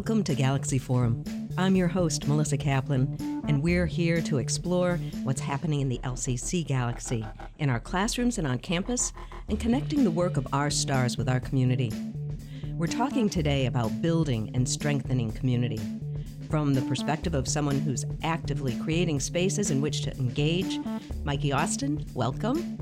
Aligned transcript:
Welcome 0.00 0.24
to 0.24 0.34
Galaxy 0.34 0.78
Forum. 0.78 1.22
I'm 1.58 1.76
your 1.76 1.86
host, 1.86 2.26
Melissa 2.26 2.56
Kaplan, 2.56 3.42
and 3.46 3.62
we're 3.62 3.84
here 3.84 4.22
to 4.22 4.38
explore 4.38 4.96
what's 5.24 5.42
happening 5.42 5.82
in 5.82 5.90
the 5.90 6.00
LCC 6.04 6.66
galaxy, 6.66 7.22
in 7.58 7.68
our 7.68 7.80
classrooms 7.80 8.38
and 8.38 8.46
on 8.46 8.60
campus, 8.60 9.12
and 9.50 9.60
connecting 9.60 10.02
the 10.02 10.10
work 10.10 10.38
of 10.38 10.48
our 10.54 10.70
stars 10.70 11.18
with 11.18 11.28
our 11.28 11.38
community. 11.38 11.92
We're 12.78 12.86
talking 12.86 13.28
today 13.28 13.66
about 13.66 14.00
building 14.00 14.50
and 14.54 14.66
strengthening 14.66 15.32
community. 15.32 15.80
From 16.48 16.72
the 16.72 16.82
perspective 16.82 17.34
of 17.34 17.46
someone 17.46 17.78
who's 17.78 18.06
actively 18.22 18.80
creating 18.80 19.20
spaces 19.20 19.70
in 19.70 19.82
which 19.82 20.00
to 20.04 20.16
engage, 20.16 20.80
Mikey 21.24 21.52
Austin, 21.52 22.06
welcome. 22.14 22.78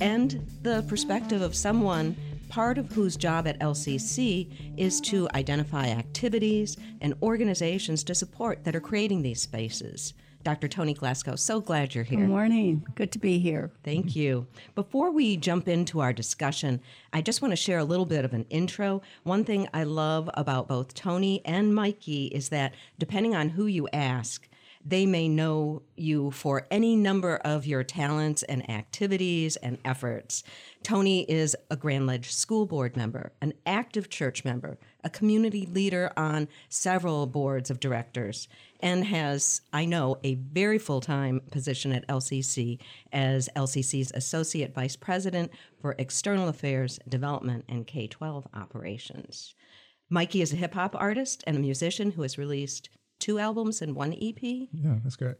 And 0.00 0.48
the 0.62 0.82
perspective 0.88 1.42
of 1.42 1.54
someone 1.54 2.16
part 2.48 2.78
of 2.78 2.92
whose 2.92 3.16
job 3.16 3.46
at 3.46 3.58
LCC 3.60 4.74
is 4.76 5.00
to 5.02 5.28
identify 5.34 5.86
activities 5.88 6.76
and 7.00 7.14
organizations 7.22 8.02
to 8.04 8.14
support 8.14 8.64
that 8.64 8.74
are 8.74 8.80
creating 8.80 9.22
these 9.22 9.42
spaces. 9.42 10.14
Dr. 10.44 10.68
Toni 10.68 10.94
Glasscoe, 10.94 11.38
so 11.38 11.60
glad 11.60 11.94
you're 11.94 12.04
here. 12.04 12.20
Good 12.20 12.28
morning. 12.28 12.86
Good 12.94 13.12
to 13.12 13.18
be 13.18 13.38
here. 13.38 13.72
Thank 13.82 14.14
you. 14.14 14.46
Before 14.74 15.10
we 15.10 15.36
jump 15.36 15.68
into 15.68 16.00
our 16.00 16.12
discussion, 16.12 16.80
I 17.12 17.20
just 17.20 17.42
want 17.42 17.52
to 17.52 17.56
share 17.56 17.78
a 17.78 17.84
little 17.84 18.06
bit 18.06 18.24
of 18.24 18.32
an 18.32 18.46
intro. 18.48 19.02
One 19.24 19.44
thing 19.44 19.68
I 19.74 19.82
love 19.82 20.30
about 20.34 20.68
both 20.68 20.94
Toni 20.94 21.42
and 21.44 21.74
Mikey 21.74 22.26
is 22.26 22.48
that 22.50 22.74
depending 22.98 23.34
on 23.34 23.50
who 23.50 23.66
you 23.66 23.88
ask, 23.92 24.48
they 24.84 25.06
may 25.06 25.28
know 25.28 25.82
you 25.96 26.30
for 26.30 26.66
any 26.70 26.96
number 26.96 27.36
of 27.36 27.66
your 27.66 27.82
talents 27.82 28.42
and 28.44 28.68
activities 28.70 29.56
and 29.56 29.78
efforts. 29.84 30.44
Toni 30.82 31.22
is 31.30 31.56
a 31.70 31.76
Grand 31.76 32.06
Ledge 32.06 32.32
School 32.32 32.66
Board 32.66 32.96
member, 32.96 33.32
an 33.40 33.52
active 33.66 34.08
church 34.08 34.44
member, 34.44 34.78
a 35.04 35.10
community 35.10 35.66
leader 35.66 36.12
on 36.16 36.48
several 36.68 37.26
boards 37.26 37.70
of 37.70 37.80
directors, 37.80 38.48
and 38.80 39.04
has, 39.04 39.60
I 39.72 39.84
know, 39.84 40.18
a 40.22 40.34
very 40.34 40.78
full 40.78 41.00
time 41.00 41.40
position 41.50 41.92
at 41.92 42.06
LCC 42.08 42.78
as 43.12 43.48
LCC's 43.56 44.12
Associate 44.14 44.72
Vice 44.72 44.96
President 44.96 45.50
for 45.80 45.94
External 45.98 46.48
Affairs, 46.48 46.98
Development, 47.08 47.64
and 47.68 47.86
K 47.86 48.06
12 48.06 48.46
operations. 48.54 49.54
Mikey 50.10 50.40
is 50.40 50.52
a 50.52 50.56
hip 50.56 50.74
hop 50.74 50.94
artist 50.96 51.44
and 51.46 51.56
a 51.56 51.60
musician 51.60 52.12
who 52.12 52.22
has 52.22 52.38
released 52.38 52.88
two 53.18 53.38
albums 53.38 53.82
and 53.82 53.94
one 53.94 54.12
EP. 54.20 54.42
Yeah, 54.42 54.98
that's 55.02 55.16
great. 55.16 55.36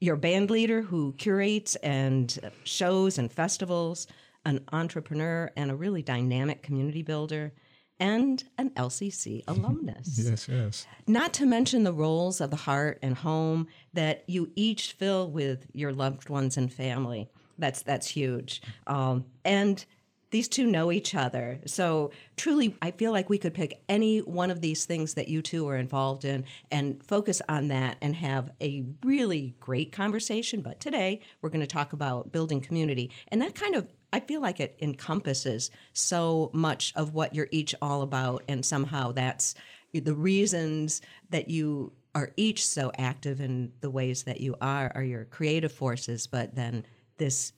Your 0.00 0.16
band 0.16 0.50
leader 0.50 0.82
who 0.82 1.12
curates 1.18 1.76
and 1.76 2.38
shows 2.64 3.18
and 3.18 3.30
festivals, 3.30 4.06
an 4.44 4.64
entrepreneur 4.72 5.50
and 5.56 5.70
a 5.70 5.76
really 5.76 6.02
dynamic 6.02 6.62
community 6.62 7.02
builder, 7.02 7.52
and 7.98 8.42
an 8.56 8.70
LCC 8.70 9.44
alumnus. 9.46 10.18
yes, 10.18 10.48
yes. 10.48 10.86
Not 11.06 11.34
to 11.34 11.46
mention 11.46 11.84
the 11.84 11.92
roles 11.92 12.40
of 12.40 12.50
the 12.50 12.56
heart 12.56 12.98
and 13.02 13.14
home 13.14 13.68
that 13.92 14.24
you 14.26 14.50
each 14.56 14.92
fill 14.92 15.30
with 15.30 15.66
your 15.74 15.92
loved 15.92 16.30
ones 16.30 16.56
and 16.56 16.72
family. 16.72 17.28
That's 17.58 17.82
that's 17.82 18.06
huge. 18.06 18.62
Um, 18.86 19.26
and 19.44 19.84
these 20.30 20.48
two 20.48 20.66
know 20.66 20.92
each 20.92 21.14
other. 21.14 21.60
So 21.66 22.10
truly, 22.36 22.76
I 22.80 22.90
feel 22.92 23.12
like 23.12 23.28
we 23.28 23.38
could 23.38 23.54
pick 23.54 23.82
any 23.88 24.18
one 24.18 24.50
of 24.50 24.60
these 24.60 24.84
things 24.84 25.14
that 25.14 25.28
you 25.28 25.42
two 25.42 25.68
are 25.68 25.76
involved 25.76 26.24
in 26.24 26.44
and 26.70 27.02
focus 27.02 27.42
on 27.48 27.68
that 27.68 27.96
and 28.00 28.14
have 28.16 28.50
a 28.60 28.84
really 29.04 29.54
great 29.60 29.92
conversation. 29.92 30.60
But 30.60 30.80
today, 30.80 31.20
we're 31.42 31.50
going 31.50 31.60
to 31.60 31.66
talk 31.66 31.92
about 31.92 32.32
building 32.32 32.60
community. 32.60 33.10
And 33.28 33.42
that 33.42 33.54
kind 33.54 33.74
of 33.74 33.88
I 34.12 34.20
feel 34.20 34.40
like 34.40 34.58
it 34.58 34.76
encompasses 34.80 35.70
so 35.92 36.50
much 36.52 36.92
of 36.96 37.14
what 37.14 37.34
you're 37.34 37.48
each 37.52 37.74
all 37.80 38.02
about, 38.02 38.42
and 38.48 38.64
somehow 38.64 39.12
that's 39.12 39.54
the 39.92 40.14
reasons 40.14 41.00
that 41.30 41.48
you 41.48 41.92
are 42.14 42.32
each 42.36 42.66
so 42.66 42.90
active 42.98 43.40
in 43.40 43.72
the 43.80 43.90
ways 43.90 44.24
that 44.24 44.40
you 44.40 44.56
are 44.60 44.90
are 44.94 45.02
your 45.02 45.26
creative 45.26 45.72
forces, 45.72 46.26
but 46.26 46.54
then 46.54 46.84
this 47.18 47.52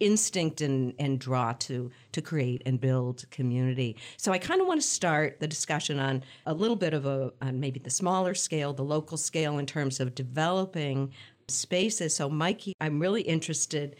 instinct 0.00 0.60
and, 0.60 0.94
and 0.98 1.18
draw 1.18 1.52
to 1.52 1.90
to 2.12 2.20
create 2.20 2.62
and 2.66 2.80
build 2.80 3.24
community. 3.30 3.96
So 4.16 4.32
I 4.32 4.38
kind 4.38 4.60
of 4.60 4.66
want 4.66 4.80
to 4.80 4.86
start 4.86 5.40
the 5.40 5.48
discussion 5.48 5.98
on 5.98 6.22
a 6.44 6.54
little 6.54 6.76
bit 6.76 6.92
of 6.94 7.06
a 7.06 7.32
on 7.40 7.60
maybe 7.60 7.80
the 7.80 7.90
smaller 7.90 8.34
scale, 8.34 8.72
the 8.72 8.84
local 8.84 9.16
scale 9.16 9.58
in 9.58 9.66
terms 9.66 10.00
of 10.00 10.14
developing 10.14 11.12
spaces. 11.48 12.14
So 12.14 12.28
Mikey, 12.28 12.74
I'm 12.80 12.98
really 12.98 13.22
interested 13.22 13.96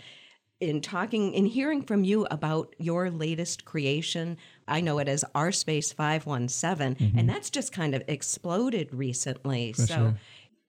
in 0.60 0.80
talking 0.80 1.32
in 1.34 1.46
hearing 1.46 1.82
from 1.82 2.04
you 2.04 2.26
about 2.30 2.74
your 2.78 3.10
latest 3.10 3.64
creation. 3.64 4.36
I 4.68 4.80
know 4.80 4.98
it 4.98 5.08
as 5.08 5.24
Our 5.34 5.52
Space 5.52 5.92
517 5.92 6.94
mm-hmm. 6.94 7.18
and 7.18 7.28
that's 7.28 7.50
just 7.50 7.72
kind 7.72 7.94
of 7.94 8.02
exploded 8.08 8.92
recently. 8.92 9.72
For 9.72 9.86
so 9.86 9.94
sure. 9.94 10.18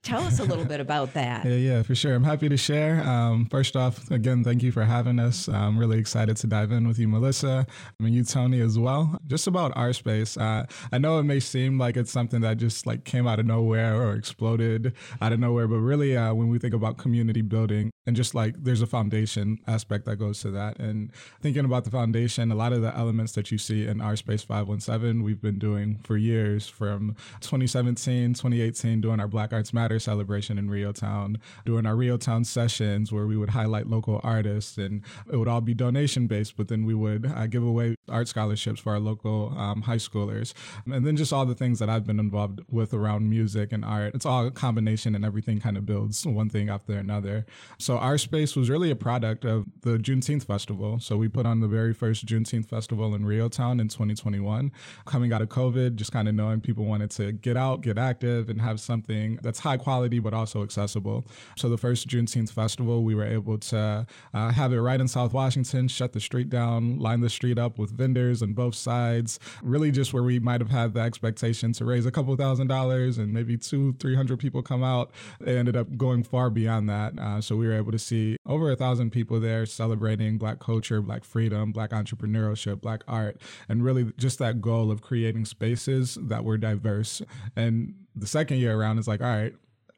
Tell 0.08 0.24
us 0.24 0.40
a 0.40 0.46
little 0.46 0.64
bit 0.64 0.80
about 0.80 1.14
that. 1.16 1.44
yeah, 1.46 1.52
yeah, 1.52 1.84
for 1.84 1.94
sure. 1.94 2.16
I'm 2.16 2.24
happy 2.24 2.48
to 2.48 2.56
share. 2.56 3.06
Um, 3.06 3.46
first 3.48 3.76
off, 3.76 4.10
again, 4.10 4.42
thank 4.42 4.64
you 4.64 4.72
for 4.72 4.86
having 4.86 5.20
us. 5.20 5.50
I'm 5.50 5.78
really 5.78 6.00
excited 6.00 6.38
to 6.38 6.48
dive 6.48 6.72
in 6.72 6.88
with 6.88 6.98
you, 6.98 7.10
Melissa. 7.10 7.68
I 8.00 8.04
mean, 8.04 8.14
you, 8.14 8.24
Toni, 8.24 8.62
as 8.62 8.80
well. 8.80 9.20
Just 9.28 9.48
about 9.48 9.76
our 9.76 9.92
space. 9.92 10.38
Uh, 10.38 10.66
I 10.94 10.98
know 10.98 11.20
it 11.20 11.24
may 11.24 11.42
seem 11.42 11.78
like 11.78 11.98
it's 11.98 12.10
something 12.10 12.40
that 12.40 12.56
just 12.56 12.88
like 12.88 13.04
came 13.04 13.28
out 13.28 13.38
of 13.38 13.48
nowhere 13.48 14.02
or 14.02 14.14
exploded 14.14 14.94
out 15.22 15.34
of 15.34 15.42
nowhere, 15.42 15.68
but 15.68 15.80
really, 15.80 16.16
uh, 16.16 16.34
when 16.34 16.48
we 16.48 16.58
think 16.58 16.74
about 16.74 16.98
community 16.98 17.42
building 17.42 17.92
and 18.08 18.16
just 18.16 18.34
like 18.34 18.56
there's 18.64 18.82
a 18.82 18.88
foundation 18.88 19.60
aspect 19.68 20.06
that 20.06 20.16
goes 20.16 20.40
to 20.42 20.52
that, 20.52 20.80
and 20.80 21.12
thinking 21.42 21.66
about 21.66 21.84
the 21.84 21.92
foundation, 21.92 22.52
a 22.52 22.56
lot 22.56 22.74
of 22.74 22.82
the 22.82 22.96
elements 22.98 23.34
that 23.34 23.52
you 23.52 23.58
see 23.58 23.86
in 23.86 24.02
our 24.02 24.16
space 24.16 24.44
517, 24.44 25.22
we've 25.24 25.42
been 25.42 25.60
doing 25.60 26.00
for 26.04 26.16
years 26.18 26.68
from 26.68 27.16
2017, 27.42 28.34
2018, 28.34 29.02
doing 29.02 29.20
our 29.20 29.28
Black 29.28 29.52
Arts 29.52 29.74
Matter 29.74 30.00
celebration 30.00 30.58
in 30.58 30.70
REO 30.70 30.94
Town, 30.94 31.38
doing 31.66 31.86
our 31.86 31.96
REO 31.96 32.18
Town 32.18 32.46
sessions 32.46 33.12
where 33.12 33.28
we 33.28 33.36
would 33.36 33.50
highlight 33.50 33.88
local 33.88 34.22
artists 34.24 34.78
and 34.78 35.04
it 35.32 35.36
would 35.36 35.50
all 35.50 35.62
be 35.62 35.74
donation 35.74 36.28
based, 36.28 36.56
but 36.56 36.70
then 36.70 36.86
we 36.86 36.94
would 36.94 37.26
uh, 37.26 37.46
give 37.48 37.64
away 37.64 37.96
art 38.10 38.30
scholarships 38.30 38.80
for 38.80 38.94
our 38.94 39.00
local 39.00 39.54
um, 39.58 39.82
high 39.82 39.98
schoolers. 39.98 40.54
And 40.86 41.06
then 41.06 41.18
just 41.18 41.34
all 41.34 41.46
the 41.46 41.56
things 41.56 41.80
that 41.80 41.90
I've 41.90 42.08
been 42.08 42.20
involved 42.20 42.62
with 42.70 42.94
around 42.94 43.30
music 43.30 43.74
and 43.74 43.84
art. 43.84 44.16
It's 44.16 44.26
all 44.26 44.48
a 44.48 44.52
combination 44.52 45.14
and 45.14 45.26
everything 45.26 45.60
kind 45.60 45.76
of 45.76 45.86
builds 45.86 46.26
one 46.26 46.50
thing 46.50 46.70
after 46.70 46.94
another. 46.94 47.46
So 47.78 47.97
our 47.98 48.18
space 48.18 48.56
was 48.56 48.70
really 48.70 48.92
a 48.92 48.96
product 48.96 49.46
of 49.46 49.66
the 49.82 49.98
Juneteenth 49.98 50.46
Festival. 50.46 51.00
So 51.00 51.18
we 51.18 51.28
put 51.28 51.46
on 51.46 51.60
the 51.60 51.68
very 51.68 51.94
first 51.94 52.26
Juneteenth 52.26 52.68
Festival 52.68 53.14
in 53.16 53.26
REO 53.26 53.50
Town 53.50 53.80
in 53.80 53.88
2021. 53.88 54.72
Coming 55.06 55.34
out 55.34 55.42
of 55.42 55.50
COVID, 55.50 55.96
just 55.96 56.12
kind 56.12 56.28
of 56.28 56.36
knowing 56.36 56.62
people 56.62 56.86
wanted 56.86 57.12
to 57.12 57.32
get 57.32 57.58
out, 57.58 57.82
get 57.82 57.98
active, 57.98 58.50
and 58.50 58.62
have 58.62 58.80
something 58.80 59.40
that's 59.42 59.60
high 59.60 59.78
quality 59.78 60.20
but 60.20 60.34
also 60.34 60.64
accessible. 60.64 61.26
So 61.56 61.70
the 61.70 61.78
first 61.78 62.08
Juneteenth 62.08 62.52
festival, 62.52 63.04
we 63.04 63.16
were 63.16 63.26
able 63.26 63.58
to 63.58 64.08
uh, 64.34 64.52
have 64.52 64.74
it 64.74 64.82
right 64.82 65.00
in 65.00 65.08
South 65.08 65.34
Washington, 65.34 65.88
shut 65.88 66.14
the 66.14 66.20
street 66.20 66.50
down, 66.50 67.00
line 67.00 67.22
the 67.22 67.30
street 67.30 67.58
up 67.58 67.78
with 67.78 67.92
vendors 67.92 68.42
on 68.42 68.54
both 68.54 68.76
sides. 68.76 69.40
Really, 69.62 69.92
just 69.92 70.14
where 70.14 70.24
we 70.24 70.40
might 70.40 70.62
have 70.62 70.70
had 70.70 70.94
the 70.94 71.02
expectation 71.02 71.74
to 71.74 71.86
raise 71.86 72.06
a 72.06 72.12
couple 72.12 72.36
thousand 72.36 72.68
dollars 72.68 73.18
and 73.18 73.34
maybe 73.34 73.58
two, 73.58 73.94
three 74.00 74.16
hundred 74.16 74.40
people 74.40 74.62
come 74.62 74.84
out. 74.84 75.12
It 75.42 75.50
ended 75.50 75.76
up 75.76 75.96
going 75.98 76.24
far 76.24 76.50
beyond 76.50 76.90
that. 76.90 77.18
Uh, 77.18 77.42
so 77.42 77.56
we 77.56 77.68
were 77.68 77.74
able 77.74 77.87
to 77.92 78.00
see 78.00 78.38
over 78.46 78.72
a 78.72 78.76
thousand 78.76 79.12
people 79.12 79.40
there 79.40 79.66
celebrating 79.66 80.38
Black 80.38 80.60
culture, 80.60 81.02
Black 81.02 81.24
freedom, 81.24 81.72
Black 81.72 81.92
entrepreneurship, 81.92 82.82
Black 82.82 83.04
art, 83.08 83.42
and 83.70 83.84
really 83.84 84.12
just 84.18 84.40
that 84.40 84.62
goal 84.62 84.92
of 84.92 85.02
creating 85.02 85.46
spaces 85.46 86.18
that 86.22 86.44
were 86.44 86.58
diverse. 86.58 87.22
And 87.56 87.94
the 88.16 88.28
second 88.28 88.58
year 88.58 88.78
around 88.78 88.98
is 89.00 89.08
like, 89.08 89.22
all 89.22 89.28
right, 89.28 89.54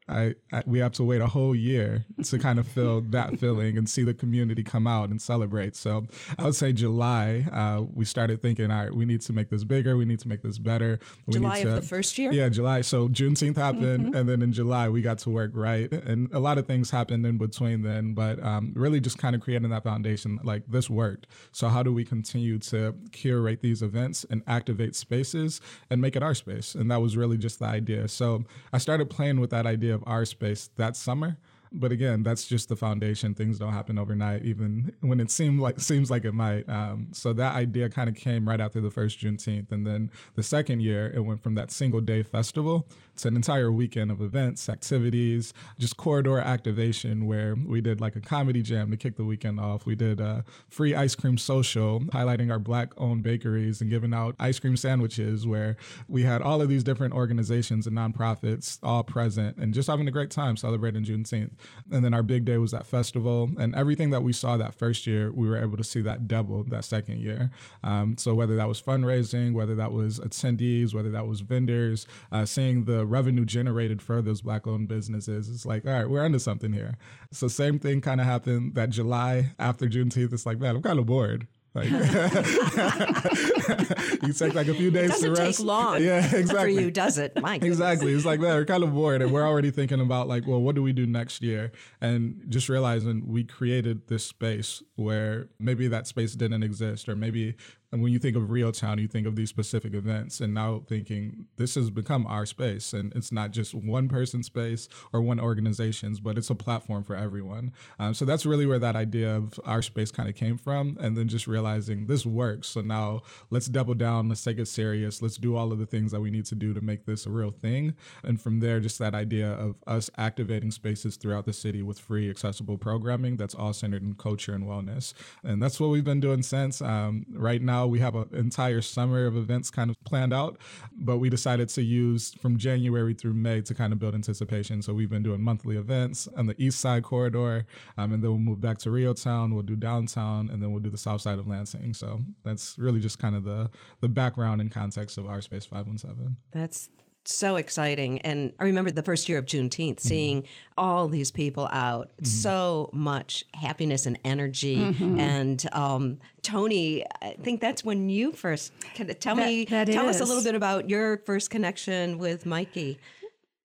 I, 0.10 0.36
I, 0.52 0.64
we 0.66 0.80
have 0.80 0.92
to 0.94 1.04
wait 1.04 1.22
a 1.22 1.28
whole 1.28 1.56
year 1.56 2.06
to 2.24 2.40
kind 2.40 2.60
of 2.60 2.68
feel 2.68 3.02
that 3.10 3.40
feeling 3.40 3.78
and 3.78 3.90
see 3.90 4.04
the 4.04 4.14
community 4.14 4.64
come 4.64 4.88
out 4.88 5.10
and 5.10 5.22
celebrate. 5.22 5.76
So 5.76 6.08
I 6.38 6.46
would 6.46 6.56
say 6.56 6.74
July, 6.74 7.46
uh, 7.52 7.84
we 7.94 8.06
started 8.06 8.42
thinking, 8.42 8.72
all 8.72 8.84
right, 8.84 8.94
we 8.94 9.06
need 9.06 9.22
to 9.22 9.34
make 9.34 9.50
this 9.50 9.64
bigger. 9.64 9.96
We 9.98 10.06
need 10.06 10.20
to 10.20 10.28
make 10.28 10.42
this 10.42 10.58
better. 10.58 11.00
We 11.28 11.34
July 11.34 11.62
to, 11.64 11.70
of 11.70 11.76
the 11.76 11.88
first 11.88 12.18
year. 12.18 12.32
Yeah, 12.32 12.50
July. 12.50 12.82
So 12.82 13.08
Juneteenth 13.08 13.58
happened, 13.58 14.08
mm-hmm. 14.08 14.16
and 14.16 14.28
then 14.28 14.42
in 14.42 14.52
July 14.52 14.90
we 14.90 15.02
got 15.02 15.20
to 15.20 15.30
work 15.30 15.52
right, 15.54 15.92
and 15.92 16.32
a 16.34 16.40
lot 16.40 16.58
of 16.58 16.66
things 16.66 16.90
happened 16.90 17.26
in 17.26 17.38
between 17.38 17.84
then. 17.84 18.14
But 18.14 18.44
um, 18.44 18.74
really, 18.76 19.00
just 19.00 19.18
kind 19.18 19.36
of 19.36 19.42
creating 19.42 19.70
that 19.70 19.84
foundation. 19.84 20.40
Like 20.44 20.64
this 20.68 20.90
worked. 20.90 21.28
So 21.52 21.68
how 21.68 21.84
do 21.84 21.94
we 21.94 22.04
continue 22.04 22.58
to 22.60 22.96
curate 23.12 23.62
these 23.62 23.82
events 23.82 24.26
and 24.30 24.42
activate 24.48 24.96
spaces 24.96 25.62
and 25.90 26.02
make 26.02 26.16
it 26.16 26.24
our 26.24 26.34
space? 26.34 26.76
And 26.76 26.90
that 26.92 27.02
was 27.02 27.16
really 27.16 27.38
just 27.38 27.60
the 27.60 27.66
idea. 27.66 28.08
So 28.08 28.44
I 28.74 28.78
started 28.78 29.10
playing 29.10 29.40
with 29.40 29.50
that 29.52 29.66
idea 29.66 29.99
of 30.00 30.08
our 30.08 30.26
space 30.26 30.70
that 30.76 30.96
summer. 30.96 31.38
But 31.72 31.92
again, 31.92 32.24
that's 32.24 32.48
just 32.48 32.68
the 32.68 32.76
foundation. 32.76 33.36
Things 33.36 33.60
don't 33.60 33.74
happen 33.74 34.00
overnight, 34.00 34.44
even 34.44 34.92
when 35.02 35.20
it 35.20 35.30
seemed 35.30 35.60
like 35.60 35.80
seems 35.80 36.10
like 36.10 36.26
it 36.26 36.34
might. 36.34 36.68
Um, 36.68 37.10
so 37.12 37.32
that 37.34 37.54
idea 37.54 37.90
kind 37.90 38.10
of 38.10 38.16
came 38.16 38.50
right 38.50 38.60
after 38.60 38.82
the 38.82 38.90
first 38.90 39.20
Juneteenth, 39.20 39.72
and 39.72 39.86
then 39.86 40.10
the 40.36 40.42
second 40.42 40.82
year, 40.82 41.12
it 41.14 41.20
went 41.20 41.44
from 41.44 41.54
that 41.56 41.70
single 41.70 42.02
day 42.02 42.24
festival 42.24 42.88
to 43.18 43.28
an 43.28 43.36
entire 43.36 43.72
weekend 43.72 44.10
of 44.10 44.22
events, 44.22 44.68
activities, 44.68 45.54
just 45.78 45.96
corridor 45.98 46.40
activation, 46.40 47.28
where 47.28 47.56
we 47.56 47.82
did 47.82 48.02
like 48.02 48.16
a 48.16 48.22
comedy 48.22 48.64
jam 48.64 48.90
to 48.90 48.98
kick 48.98 49.18
the 49.18 49.26
weekend 49.26 49.60
off. 49.60 49.86
We 49.86 49.94
did 49.94 50.20
a 50.20 50.44
free 50.70 50.96
ice 50.96 51.14
cream 51.16 51.38
social, 51.38 52.00
highlighting 52.00 52.50
our 52.50 52.60
black-owned 52.60 53.22
bakeries 53.22 53.82
and 53.82 53.90
giving 53.90 54.14
out 54.14 54.36
ice 54.40 54.58
cream 54.58 54.76
sandwiches, 54.76 55.46
where 55.46 55.78
we 56.08 56.24
had 56.24 56.42
all 56.42 56.62
of 56.62 56.70
these 56.70 56.84
different 56.84 57.14
organizations 57.14 57.86
and 57.86 57.96
nonprofits 57.96 58.80
all 58.82 59.04
present 59.04 59.58
and 59.58 59.74
just 59.74 59.88
having 59.90 60.08
a 60.08 60.12
great 60.12 60.32
time 60.32 60.58
celebrating 60.58 61.04
Juneteenth. 61.04 61.52
And 61.92 62.04
then 62.04 62.14
our 62.14 62.24
big 62.24 62.46
day 62.46 62.58
was 62.58 62.72
that 62.72 62.86
festival, 62.86 63.50
and 63.60 63.76
everything 63.76 64.10
that 64.12 64.22
we 64.22 64.34
saw 64.34 64.58
that 64.58 64.76
first 64.76 65.08
year, 65.08 65.32
we 65.32 65.50
were 65.50 65.58
able 65.58 65.78
to 65.78 65.84
see 65.84 66.02
that 66.02 66.28
double 66.28 66.64
that 66.66 66.86
second 66.86 67.20
year. 67.20 67.52
Um, 67.84 68.18
so 68.18 68.34
whether 68.34 68.56
that 68.56 68.68
was 68.68 68.82
fundraising, 68.82 69.54
whether 69.54 69.76
that 69.76 69.92
was 69.92 70.20
attendees, 70.20 70.94
whether 70.94 71.12
that 71.12 71.28
was 71.28 71.42
vendors, 71.42 72.06
uh, 72.32 72.46
seeing 72.46 72.86
the 72.86 73.06
revenue 73.06 73.46
generated 73.46 74.02
for 74.02 74.22
those 74.22 74.42
black-owned 74.42 74.88
businesses, 74.88 75.50
it's 75.50 75.66
like, 75.66 75.86
all 75.86 75.94
right, 75.94 76.10
we're 76.10 76.26
into 76.26 76.40
something 76.40 76.74
here. 76.74 76.98
So 77.32 77.48
same 77.48 77.80
thing 77.80 78.02
kind 78.02 78.22
of 78.22 78.28
happened 78.28 78.76
that 78.76 78.90
July 78.90 79.52
after 79.58 79.88
Juneteenth. 79.88 80.34
It's 80.34 80.46
like, 80.46 80.60
man, 80.60 80.76
I'm 80.76 80.82
kind 80.82 81.00
of 81.00 81.06
bored. 81.06 81.48
Like 81.76 81.90
you 84.24 84.34
take 84.34 84.54
like 84.56 84.68
a 84.68 84.74
few 84.74 84.92
days 84.92 85.12
doesn't 85.12 85.36
to 85.36 85.42
rest. 85.42 85.60
take 85.60 85.68
long. 85.68 86.04
Yeah, 86.04 86.26
exactly. 86.36 86.76
For 86.76 86.82
you, 86.82 86.92
does 86.92 87.18
it? 87.18 87.36
Goodness. 87.36 87.64
Exactly. 87.64 88.14
It's 88.14 88.26
like 88.26 88.42
that. 88.42 88.56
We're 88.56 88.66
kind 88.66 88.84
of 88.84 88.94
bored 88.94 89.22
and 89.22 89.32
we're 89.32 89.48
already 89.48 89.72
thinking 89.72 90.02
about 90.02 90.28
like, 90.28 90.48
well, 90.48 90.62
what 90.62 90.76
do 90.76 90.82
we 90.82 90.94
do 90.94 91.06
next 91.06 91.44
year? 91.44 91.72
And 92.02 92.44
just 92.50 92.70
realizing 92.70 93.24
we 93.28 93.44
created 93.44 94.08
this 94.08 94.26
space 94.26 94.82
where 94.96 95.50
maybe 95.60 95.88
that 95.88 96.08
space 96.08 96.34
didn't 96.34 96.64
exist, 96.64 97.08
or 97.08 97.16
maybe 97.16 97.56
and 97.92 98.04
when 98.04 98.12
you 98.12 98.20
think 98.20 98.36
of 98.36 98.52
REO 98.52 98.72
Town, 98.72 99.00
you 99.00 99.08
think 99.08 99.26
of 99.26 99.36
these 99.36 99.50
specific 99.50 99.94
events, 99.96 100.40
and 100.40 100.54
now 100.54 100.84
thinking 100.88 101.48
this 101.58 101.76
has 101.76 101.90
become 101.90 102.28
our 102.28 102.46
space, 102.46 102.94
and 102.94 103.12
it's 103.16 103.32
not 103.32 103.52
just 103.52 103.74
one 103.74 104.08
person's 104.08 104.46
space 104.46 104.88
or 105.12 105.22
one 105.22 105.40
organization's, 105.40 106.20
but 106.20 106.38
it's 106.38 106.52
a 106.52 106.56
platform 106.56 107.04
for 107.04 107.16
everyone. 107.16 107.72
Um, 107.98 108.14
so 108.14 108.26
that's 108.26 108.46
really 108.46 108.68
where 108.68 108.78
that 108.80 108.96
idea 108.96 109.36
of 109.36 109.60
our 109.66 109.82
space 109.82 110.12
kind 110.12 110.30
of 110.30 110.36
came 110.36 110.58
from, 110.58 110.98
and 111.00 111.18
then 111.18 111.28
just 111.28 111.48
realizing 111.48 112.06
this 112.06 112.26
works. 112.26 112.68
So 112.68 112.82
now 112.82 113.22
let's 113.50 113.68
double 113.68 113.96
down, 113.96 114.30
let's 114.30 114.44
take 114.44 114.60
it 114.60 114.68
serious, 114.68 115.22
let's 115.22 115.38
do 115.38 115.56
all 115.56 115.72
of 115.72 115.80
the 115.80 115.88
things 115.88 116.12
that 116.12 116.22
we 116.22 116.30
need 116.30 116.46
to 116.46 116.56
do 116.56 116.74
to 116.76 116.82
make 116.82 117.06
this 117.06 117.26
a 117.26 117.32
real 117.32 117.52
thing, 117.52 117.96
and 118.24 118.40
from 118.40 118.60
there, 118.60 118.80
just 118.80 119.00
that 119.00 119.16
idea 119.16 119.52
of 119.52 119.76
us 119.88 120.12
activating 120.18 120.70
spaces 120.70 121.18
throughout 121.18 121.46
the 121.46 121.54
city 121.54 121.82
with 121.82 122.00
free, 122.00 122.30
accessible 122.30 122.78
programming 122.78 123.36
that's 123.36 123.56
all 123.56 123.74
centered 123.74 124.04
in 124.04 124.14
culture 124.14 124.54
and 124.54 124.66
wellness, 124.66 125.14
and 125.44 125.62
that's 125.62 125.80
what 125.80 125.90
we've 125.90 126.04
been 126.04 126.20
doing 126.20 126.44
since. 126.44 126.84
Um, 126.84 127.26
right 127.34 127.62
now 127.62 127.79
now 127.80 127.88
we 127.88 128.00
have 128.00 128.16
an 128.16 128.28
entire 128.34 128.82
summer 128.82 129.26
of 129.26 129.38
events 129.38 129.70
kind 129.70 129.90
of 129.90 129.96
planned 130.04 130.34
out, 130.34 130.58
but 130.92 131.18
we 131.18 131.30
decided 131.30 131.70
to 131.70 131.82
use 131.82 132.34
from 132.42 132.58
January 132.58 133.14
through 133.14 133.34
May 133.34 133.62
to 133.62 133.74
kind 133.74 133.94
of 133.94 134.00
build 134.00 134.16
anticipation. 134.16 134.82
So 134.82 134.94
we've 134.94 135.10
been 135.10 135.24
doing 135.24 135.42
monthly 135.42 135.78
events 135.78 136.28
on 136.36 136.46
the 136.46 136.56
East 136.62 136.80
Side 136.80 137.04
corridor, 137.04 137.66
um, 137.98 138.12
and 138.14 138.22
then 138.22 138.32
we'll 138.32 138.40
move 138.40 138.60
back 138.60 138.78
to 138.80 138.92
REO 138.92 139.14
Reeltown. 139.14 139.54
We'll 139.54 139.64
do 139.64 139.76
downtown, 139.76 140.50
and 140.50 140.62
then 140.62 140.72
we'll 140.72 140.82
do 140.82 140.90
the 140.90 140.98
South 140.98 141.22
Side 141.22 141.40
of 141.40 141.48
Lansing. 141.48 141.94
So 141.94 142.20
that's 142.44 142.78
really 142.78 143.00
just 143.00 143.18
kind 143.18 143.36
of 143.36 143.44
the 143.44 143.70
the 144.02 144.10
background 144.10 144.62
and 144.62 144.72
context 144.72 145.18
of 145.18 145.26
our 145.26 145.42
Space 145.42 145.66
Five 145.66 145.88
One 145.88 145.98
Seven. 145.98 146.36
That's 146.52 146.90
so 147.26 147.58
exciting. 147.58 148.20
And 148.22 148.54
I 148.60 148.64
remember 148.66 148.92
the 148.92 149.04
first 149.04 149.30
year 149.30 149.38
of 149.38 149.46
Juneteenth, 149.46 149.96
mm-hmm. 149.96 150.08
seeing 150.08 150.48
all 150.78 151.08
these 151.08 151.32
people 151.32 151.68
out, 151.72 152.10
mm-hmm. 152.14 152.26
so 152.26 152.90
much 152.94 153.46
happiness 153.54 154.06
and 154.06 154.18
energy. 154.24 154.78
Mm-hmm. 154.78 155.20
And 155.20 155.70
um, 155.72 156.20
Toni, 156.42 157.06
I 157.22 157.36
think 157.42 157.62
that's 157.62 157.84
when 157.84 158.10
you 158.10 158.32
first 158.32 158.72
tell 159.20 159.36
that, 159.36 159.46
me, 159.46 159.66
that 159.66 159.88
tell 159.88 160.08
is. 160.10 160.18
us 160.18 160.22
a 160.22 160.26
little 160.26 160.44
bit 160.44 160.56
about 160.56 160.90
your 160.90 161.18
first 161.26 161.50
connection 161.50 162.18
with 162.18 162.46
Mikey. 162.46 163.00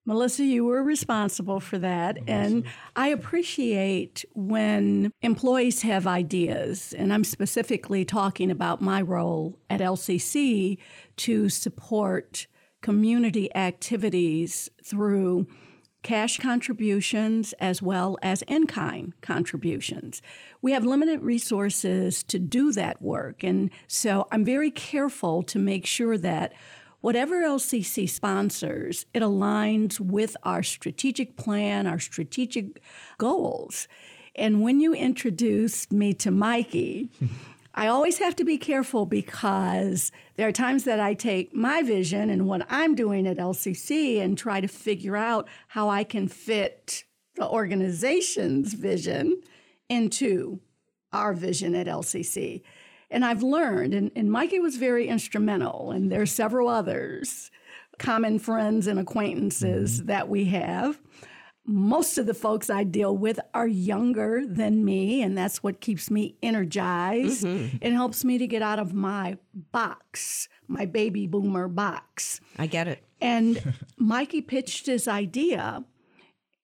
Melissa, 0.06 0.45
you 0.45 0.67
were 0.67 0.83
responsible 0.83 1.61
for 1.61 1.79
that. 1.79 2.19
And 2.27 2.65
I 2.95 3.09
appreciate 3.09 4.25
when 4.35 5.11
employees 5.23 5.81
have 5.81 6.06
ideas. 6.06 6.93
And 6.93 7.11
I'm 7.11 7.25
specifically 7.25 8.05
talking 8.05 8.51
about 8.51 8.83
my 8.83 9.01
role 9.01 9.59
at 9.71 9.81
LCC 9.81 10.77
to 11.17 11.49
support 11.49 12.47
community 12.84 13.48
activities 13.56 14.69
through 14.84 15.46
cash 16.02 16.36
contributions 16.38 17.54
as 17.54 17.81
well 17.81 18.19
as 18.20 18.42
in 18.42 18.66
kind 18.66 19.14
contributions. 19.22 20.20
We 20.60 20.72
have 20.72 20.84
limited 20.84 21.22
resources 21.22 22.22
to 22.25 22.38
do 22.38 22.72
that 22.72 23.00
work. 23.00 23.42
And 23.42 23.70
so 23.88 24.28
I'm 24.31 24.44
very 24.44 24.70
careful 24.70 25.42
to 25.44 25.58
make 25.58 25.86
sure 25.86 26.19
that 26.19 26.52
whatever 27.00 27.40
LCC 27.40 28.06
sponsors, 28.06 29.06
it 29.14 29.22
aligns 29.22 29.98
with 29.98 30.36
our 30.42 30.62
strategic 30.62 31.38
plan, 31.38 31.86
our 31.86 31.98
strategic 31.98 32.82
goals. 33.16 33.88
And 34.36 34.60
when 34.60 34.81
you 34.81 34.92
introduced 34.92 35.90
me 35.90 36.12
to 36.12 36.31
Mikey, 36.31 37.08
I 37.76 37.88
always 37.88 38.19
have 38.19 38.37
to 38.37 38.44
be 38.44 38.56
careful 38.56 39.05
because 39.05 40.12
there 40.37 40.47
are 40.47 40.53
times 40.53 40.85
that 40.85 41.00
I 41.00 41.15
take 41.15 41.53
my 41.53 41.82
vision 41.82 42.31
and 42.31 42.47
what 42.47 42.65
I'm 42.71 42.94
doing 42.94 43.26
at 43.26 43.37
LCC 43.37 44.21
and 44.21 44.38
try 44.38 44.61
to 44.61 44.69
figure 44.69 45.17
out 45.17 45.49
how 45.69 45.88
I 45.88 46.05
can 46.05 46.29
fit 46.29 47.03
the 47.35 47.49
organization's 47.49 48.75
vision 48.75 49.43
into 49.88 50.61
our 51.12 51.35
vision 51.35 51.75
at 51.75 51.88
LCC. 51.88 52.62
And 53.11 53.25
I've 53.25 53.43
learned, 53.43 53.93
and, 53.93 54.12
and 54.15 54.31
Mikey 54.31 54.61
was 54.61 54.77
very 54.77 55.09
instrumental, 55.09 55.91
and 55.91 56.12
there 56.12 56.23
are 56.23 56.27
several 56.27 56.69
others, 56.69 57.50
common 57.99 58.38
friends 58.38 58.87
and 58.87 59.00
acquaintances 59.00 59.99
mm-hmm. 59.99 60.06
that 60.06 60.29
we 60.29 60.47
have 60.47 61.00
most 61.66 62.19
of 62.19 62.26
the 62.26 62.34
folks 62.34 62.69
I 62.69 62.84
deal 62.84 63.16
with 63.16 63.40
are 63.55 63.66
younger 63.66 64.43
than 64.46 64.84
me, 64.84 65.22
and 65.22 65.37
that's 65.37 65.62
what 65.62 65.81
keeps 65.81 66.11
me 66.11 66.37
energized 66.43 67.44
mm-hmm. 67.44 67.78
and 67.81 67.94
helps 67.94 68.25
me 68.25 68.38
to 68.38 68.46
get 68.46 68.62
out 68.62 68.78
of 68.78 68.93
my 68.93 69.38
box, 69.72 70.49
my 70.69 70.84
baby 70.84 71.26
boomer 71.26 71.69
box. 71.69 72.40
I 72.58 72.66
get 72.66 72.88
it. 72.88 73.02
And 73.20 73.75
Mikey 73.96 74.43
pitched 74.43 74.87
his 74.87 75.08
idea, 75.08 75.84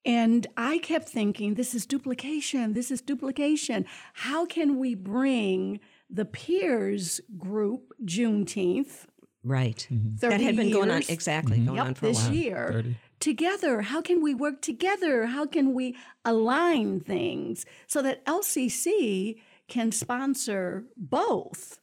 and 0.05 0.47
I 0.57 0.79
kept 0.79 1.09
thinking, 1.09 1.55
this 1.55 1.75
is 1.75 1.87
duplication, 1.87 2.75
this 2.75 2.91
is 2.91 3.01
duplication. 3.01 3.87
How 4.13 4.45
can 4.45 4.79
we 4.79 4.95
bring 4.95 5.81
the 6.11 6.27
peers 6.27 7.21
group 7.39 7.93
Juneteenth? 8.05 9.07
Right. 9.43 9.89
Mm-hmm. 9.91 10.17
That 10.17 10.41
had 10.43 10.57
been 10.57 10.69
years, 10.69 10.77
going 10.77 10.91
on 10.91 11.03
exactly 11.09 11.57
mm-hmm. 11.57 11.67
going 11.67 11.77
yep, 11.79 11.87
on 11.87 11.95
for 11.95 12.07
a 12.07 12.09
this 12.11 12.25
while. 12.25 12.35
year. 12.35 12.85
30 13.21 13.35
together? 13.35 13.83
How 13.83 14.01
can 14.01 14.23
we 14.23 14.35
work 14.35 14.61
together? 14.63 15.27
How 15.27 15.47
can 15.47 15.75
we 15.75 15.97
align 16.25 17.01
things 17.01 17.67
so 17.87 18.03
that 18.03 18.25
LCC 18.27 19.41
can 19.69 19.93
sponsor 19.93 20.85
both, 20.97 21.79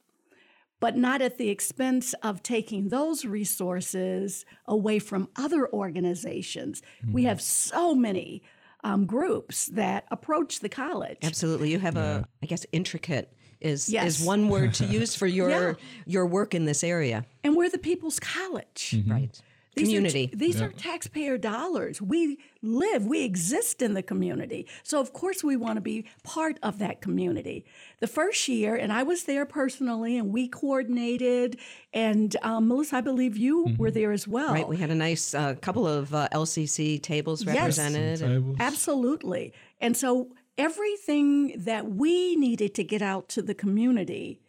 but 0.80 0.96
not 0.96 1.22
at 1.22 1.38
the 1.38 1.48
expense 1.48 2.14
of 2.22 2.42
taking 2.42 2.88
those 2.88 3.24
resources 3.24 4.44
away 4.66 4.98
from 4.98 5.28
other 5.36 5.72
organizations? 5.72 6.82
Mm-hmm. 7.02 7.12
We 7.12 7.24
have 7.24 7.40
so 7.40 7.94
many 7.94 8.42
um, 8.84 9.06
groups 9.06 9.66
that 9.66 10.04
approach 10.10 10.60
the 10.60 10.68
college. 10.68 11.18
Absolutely. 11.22 11.70
You 11.70 11.78
have 11.78 11.96
yeah. 11.96 12.18
a, 12.18 12.24
I 12.42 12.46
guess, 12.46 12.66
intricate 12.72 13.32
is 13.60 13.88
yes. 13.88 14.20
is 14.20 14.26
one 14.26 14.48
word 14.48 14.72
to 14.74 14.84
use 15.00 15.16
for 15.16 15.26
your 15.26 15.50
yeah. 15.50 15.74
your 16.06 16.26
work 16.26 16.54
in 16.54 16.64
this 16.64 16.84
area. 16.84 17.24
And 17.42 17.56
we're 17.56 17.70
the 17.70 17.78
people's 17.78 18.20
college. 18.20 18.92
Mm-hmm. 18.94 19.12
Right. 19.12 19.42
These 19.78 19.88
community. 19.88 20.30
Are, 20.32 20.36
these 20.36 20.60
are 20.60 20.70
taxpayer 20.70 21.38
dollars. 21.38 22.02
We 22.02 22.38
live, 22.62 23.06
we 23.06 23.24
exist 23.24 23.82
in 23.82 23.94
the 23.94 24.02
community. 24.02 24.66
So, 24.82 25.00
of 25.00 25.12
course, 25.12 25.44
we 25.44 25.56
want 25.56 25.76
to 25.76 25.80
be 25.80 26.06
part 26.22 26.58
of 26.62 26.78
that 26.78 27.00
community. 27.00 27.64
The 28.00 28.06
first 28.06 28.48
year, 28.48 28.74
and 28.74 28.92
I 28.92 29.02
was 29.02 29.24
there 29.24 29.46
personally, 29.46 30.18
and 30.18 30.32
we 30.32 30.48
coordinated. 30.48 31.58
And 31.92 32.36
um, 32.42 32.68
Melissa, 32.68 32.96
I 32.96 33.00
believe 33.00 33.36
you 33.36 33.66
mm-hmm. 33.66 33.76
were 33.76 33.90
there 33.90 34.12
as 34.12 34.26
well. 34.26 34.52
Right. 34.52 34.68
We 34.68 34.76
had 34.76 34.90
a 34.90 34.94
nice 34.94 35.34
uh, 35.34 35.54
couple 35.60 35.86
of 35.86 36.14
uh, 36.14 36.28
LCC 36.32 37.02
tables 37.02 37.46
represented. 37.46 38.20
Yes, 38.20 38.20
tables. 38.20 38.56
absolutely. 38.60 39.52
And 39.80 39.96
so, 39.96 40.28
everything 40.56 41.54
that 41.56 41.88
we 41.88 42.36
needed 42.36 42.74
to 42.74 42.84
get 42.84 43.00
out 43.00 43.28
to 43.28 43.42
the 43.42 43.54
community, 43.54 44.40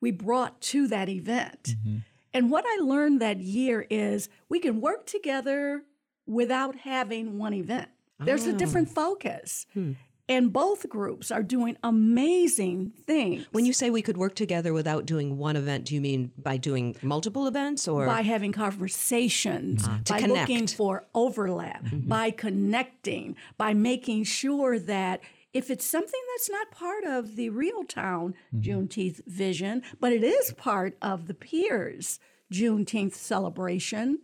we 0.00 0.10
brought 0.10 0.60
to 0.60 0.86
that 0.88 1.08
event. 1.08 1.74
Mm-hmm. 1.78 1.96
And 2.36 2.50
what 2.50 2.66
I 2.66 2.82
learned 2.82 3.22
that 3.22 3.38
year 3.38 3.86
is 3.88 4.28
we 4.50 4.60
can 4.60 4.82
work 4.82 5.06
together 5.06 5.84
without 6.26 6.76
having 6.76 7.38
one 7.38 7.54
event. 7.54 7.88
There's 8.20 8.46
oh. 8.46 8.50
a 8.50 8.52
different 8.52 8.88
ah. 8.90 8.94
focus. 8.94 9.66
Hmm. 9.72 9.92
And 10.28 10.52
both 10.52 10.88
groups 10.88 11.30
are 11.30 11.42
doing 11.42 11.78
amazing 11.82 12.92
things. 13.06 13.46
When 13.52 13.64
you 13.64 13.72
say 13.72 13.88
we 13.88 14.02
could 14.02 14.18
work 14.18 14.34
together 14.34 14.74
without 14.74 15.06
doing 15.06 15.38
one 15.38 15.56
event, 15.56 15.86
do 15.86 15.94
you 15.94 16.00
mean 16.00 16.32
by 16.36 16.58
doing 16.58 16.96
multiple 17.00 17.46
events 17.46 17.88
or 17.88 18.04
by 18.04 18.22
having 18.22 18.52
conversations, 18.52 19.84
ah, 19.86 20.00
to 20.04 20.12
by 20.12 20.20
connect. 20.20 20.50
looking 20.50 20.66
for 20.66 21.04
overlap, 21.14 21.84
mm-hmm. 21.84 22.08
by 22.08 22.32
connecting, 22.32 23.36
by 23.56 23.72
making 23.72 24.24
sure 24.24 24.78
that 24.80 25.20
if 25.56 25.70
it's 25.70 25.84
something 25.84 26.20
that's 26.34 26.50
not 26.50 26.70
part 26.70 27.04
of 27.04 27.36
the 27.36 27.48
REO 27.48 27.82
Town 27.84 28.34
mm-hmm. 28.54 28.60
Juneteenth 28.60 29.24
vision, 29.26 29.82
but 29.98 30.12
it 30.12 30.22
is 30.22 30.52
part 30.52 30.96
of 31.00 31.26
the 31.26 31.34
peers 31.34 32.20
Juneteenth 32.52 33.14
celebration, 33.14 34.18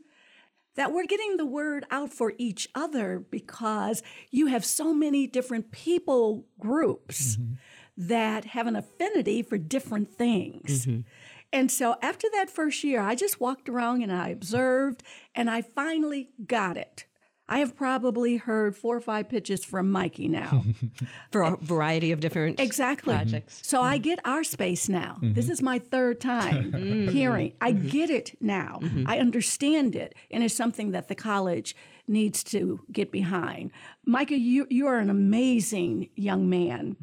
that 0.75 0.93
we're 0.93 1.07
getting 1.07 1.37
the 1.37 1.47
word 1.47 1.85
out 1.91 2.13
for 2.13 2.35
each 2.39 2.69
other 2.75 3.19
because 3.19 4.03
you 4.31 4.47
have 4.47 4.65
so 4.65 4.93
many 4.93 5.27
different 5.27 5.71
people 5.71 6.47
groups 6.59 7.37
mm-hmm. 7.37 7.55
that 7.97 8.47
have 8.47 8.67
an 8.67 8.77
affinity 8.77 9.43
for 9.43 9.59
different 9.59 10.15
things. 10.15 10.87
Mm-hmm. 10.87 11.01
And 11.53 11.71
so 11.71 11.97
after 12.01 12.29
that 12.33 12.51
first 12.51 12.83
year, 12.85 13.01
I 13.01 13.15
just 13.15 13.41
walked 13.41 13.69
around 13.69 14.03
and 14.03 14.13
I 14.13 14.29
observed 14.29 15.03
and 15.35 15.51
I 15.51 15.63
finally 15.63 16.31
got 16.47 16.77
it. 16.77 17.07
I 17.53 17.59
have 17.59 17.77
probably 17.77 18.39
heard 18.39 18.75
four 18.75 18.97
or 18.97 19.01
five 19.03 19.29
pitches 19.29 19.63
from 19.63 19.93
Mikey 19.93 20.27
now. 20.27 20.65
for 21.31 21.43
a 21.43 21.57
variety 21.59 22.11
of 22.11 22.19
different 22.19 22.59
Exactly. 22.59 23.13
projects? 23.13 23.61
So 23.63 23.83
I 23.83 23.97
mm-hmm. 23.97 24.05
get 24.05 24.21
our 24.25 24.43
space 24.43 24.89
now. 24.89 25.19
Mm-hmm. 25.21 25.35
This 25.35 25.51
is 25.51 25.61
my 25.61 25.79
third 25.79 26.19
time 26.19 26.73
mm-hmm. 26.73 27.09
hearing. 27.09 27.53
I 27.61 27.73
get 27.73 28.09
it 28.09 28.39
now. 28.41 28.81
I 29.05 29.19
understand 29.19 29.95
it, 29.95 30.15
and 30.31 30.43
it's 30.43 30.55
something 30.55 30.93
that 30.93 31.09
the 31.09 31.15
college 31.15 31.77
needs 32.09 32.43
to 32.45 32.81
get 32.91 33.13
behind. 33.13 33.71
Micah, 34.07 34.39
you 34.39 34.67
you 34.71 34.87
are 34.87 34.99
an 34.99 35.11
amazing 35.11 36.09
young 36.17 36.49
man. 36.49 36.97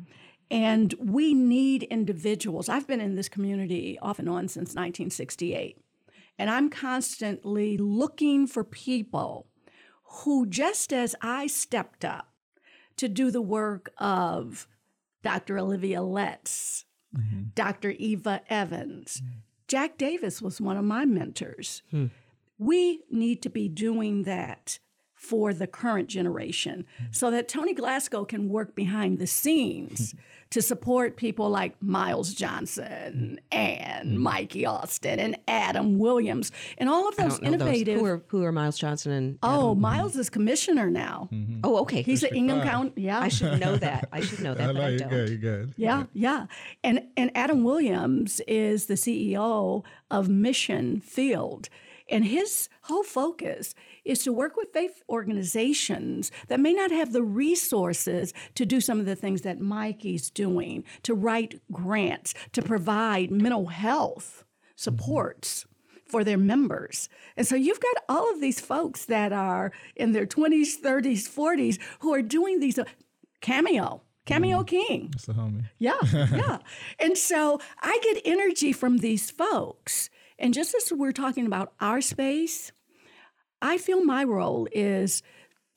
And 0.49 0.95
we 0.97 1.35
need 1.35 1.83
individuals. 1.83 2.69
I've 2.69 2.87
been 2.87 3.01
in 3.01 3.13
this 3.13 3.29
community 3.29 3.99
off 4.01 4.17
and 4.17 4.27
on 4.27 4.47
since 4.47 4.69
1968. 4.69 5.77
And 6.39 6.49
I'm 6.49 6.71
constantly 6.71 7.77
looking 7.77 8.47
for 8.47 8.63
people 8.63 9.45
who, 10.09 10.45
just 10.45 10.91
as 10.91 11.15
I 11.21 11.47
stepped 11.47 12.03
up 12.03 12.29
to 12.97 13.07
do 13.07 13.31
the 13.31 13.41
work 13.41 13.91
of 13.97 14.67
Dr. 15.23 15.57
Olivia 15.57 16.01
Letts, 16.01 16.85
mm-hmm. 17.15 17.49
Dr. 17.55 17.91
Eva 17.91 18.41
Evans. 18.49 19.21
Mm. 19.23 19.41
Jack 19.67 19.97
Davis 19.97 20.41
was 20.41 20.59
one 20.59 20.77
of 20.77 20.83
my 20.83 21.05
mentors. 21.05 21.83
Hmm. 21.91 22.07
We 22.57 23.03
need 23.11 23.41
to 23.43 23.49
be 23.49 23.69
doing 23.69 24.23
that 24.23 24.79
for 25.19 25.53
the 25.53 25.67
current 25.67 26.07
generation 26.07 26.85
mm-hmm. 26.95 27.11
so 27.11 27.29
that 27.29 27.49
Toni 27.49 27.75
Glasscoe 27.75 28.25
can 28.25 28.47
work 28.47 28.73
behind 28.73 29.19
the 29.19 29.27
scenes 29.27 30.13
mm-hmm. 30.13 30.19
to 30.51 30.61
support 30.61 31.17
people 31.17 31.49
like 31.49 31.75
Miles 31.83 32.33
Johnson 32.33 33.37
mm-hmm. 33.51 33.57
and 33.57 34.17
Mikey 34.17 34.65
Austin 34.65 35.19
and 35.19 35.37
Adam 35.45 35.99
Williams 35.99 36.53
and 36.77 36.87
all 36.87 37.09
of 37.09 37.17
those 37.17 37.37
don't 37.37 37.43
those. 37.43 37.53
innovative. 37.53 37.99
Who 37.99 38.05
are 38.05 38.23
who 38.29 38.45
are 38.45 38.53
Miles 38.53 38.77
Johnson 38.77 39.11
and 39.11 39.39
oh, 39.43 39.75
Miles 39.75 40.15
is 40.15 40.29
commissioner 40.29 40.89
now. 40.89 41.27
oh 41.65 41.79
okay 41.79 42.01
He's 42.01 42.23
at 42.23 42.33
Ingham 42.33 42.61
County. 42.61 42.93
Yeah. 42.95 43.19
I 43.19 43.27
should 43.27 43.59
know 43.59 43.75
that 43.75 44.07
I 44.13 44.21
should 44.21 44.39
know 44.39 44.53
that 44.55 44.69
I 44.69 44.73
but 44.73 44.79
know 44.79 44.85
I 44.85 44.89
you're 44.89 44.99
don't 44.99 45.09
good. 45.09 45.29
You're 45.29 45.37
good. 45.37 45.73
Yeah, 45.75 46.05
yeah. 46.13 46.45
And 46.81 47.07
and 47.17 47.29
Adam 47.35 47.65
Williams 47.65 48.39
is 48.47 48.85
the 48.85 48.93
CEO 48.93 49.83
of 50.09 50.29
Mission 50.29 51.01
Field. 51.01 51.67
And 52.09 52.25
his 52.25 52.69
whole 52.83 53.03
focus 53.03 53.75
is 54.03 54.23
to 54.23 54.33
work 54.33 54.55
with 54.55 54.73
faith 54.73 55.03
organizations 55.09 56.31
that 56.47 56.59
may 56.59 56.73
not 56.73 56.91
have 56.91 57.13
the 57.13 57.23
resources 57.23 58.33
to 58.55 58.65
do 58.65 58.81
some 58.81 58.99
of 58.99 59.05
the 59.05 59.15
things 59.15 59.41
that 59.43 59.59
Mikey's 59.59 60.29
doing, 60.29 60.83
to 61.03 61.13
write 61.13 61.61
grants, 61.71 62.33
to 62.53 62.61
provide 62.61 63.31
mental 63.31 63.67
health 63.67 64.43
supports 64.75 65.65
for 66.09 66.23
their 66.23 66.37
members. 66.37 67.07
And 67.37 67.45
so 67.45 67.55
you've 67.55 67.79
got 67.79 68.03
all 68.09 68.31
of 68.31 68.41
these 68.41 68.59
folks 68.59 69.05
that 69.05 69.31
are 69.31 69.71
in 69.95 70.11
their 70.11 70.25
20s, 70.25 70.79
30s, 70.83 71.29
40s 71.29 71.77
who 71.99 72.13
are 72.13 72.23
doing 72.23 72.59
these 72.59 72.79
uh, 72.79 72.85
cameo, 73.41 74.01
cameo 74.25 74.63
king. 74.63 75.11
It's 75.13 75.25
the 75.25 75.33
homie. 75.33 75.65
Yeah, 75.77 75.99
yeah. 76.11 76.57
And 76.99 77.17
so 77.17 77.61
I 77.79 77.99
get 78.01 78.21
energy 78.25 78.73
from 78.73 78.97
these 78.97 79.29
folks. 79.29 80.09
And 80.39 80.53
just 80.53 80.73
as 80.73 80.91
we're 80.91 81.11
talking 81.11 81.45
about 81.45 81.73
our 81.79 82.01
space, 82.01 82.71
I 83.61 83.77
feel 83.77 84.03
my 84.03 84.23
role 84.23 84.67
is 84.71 85.21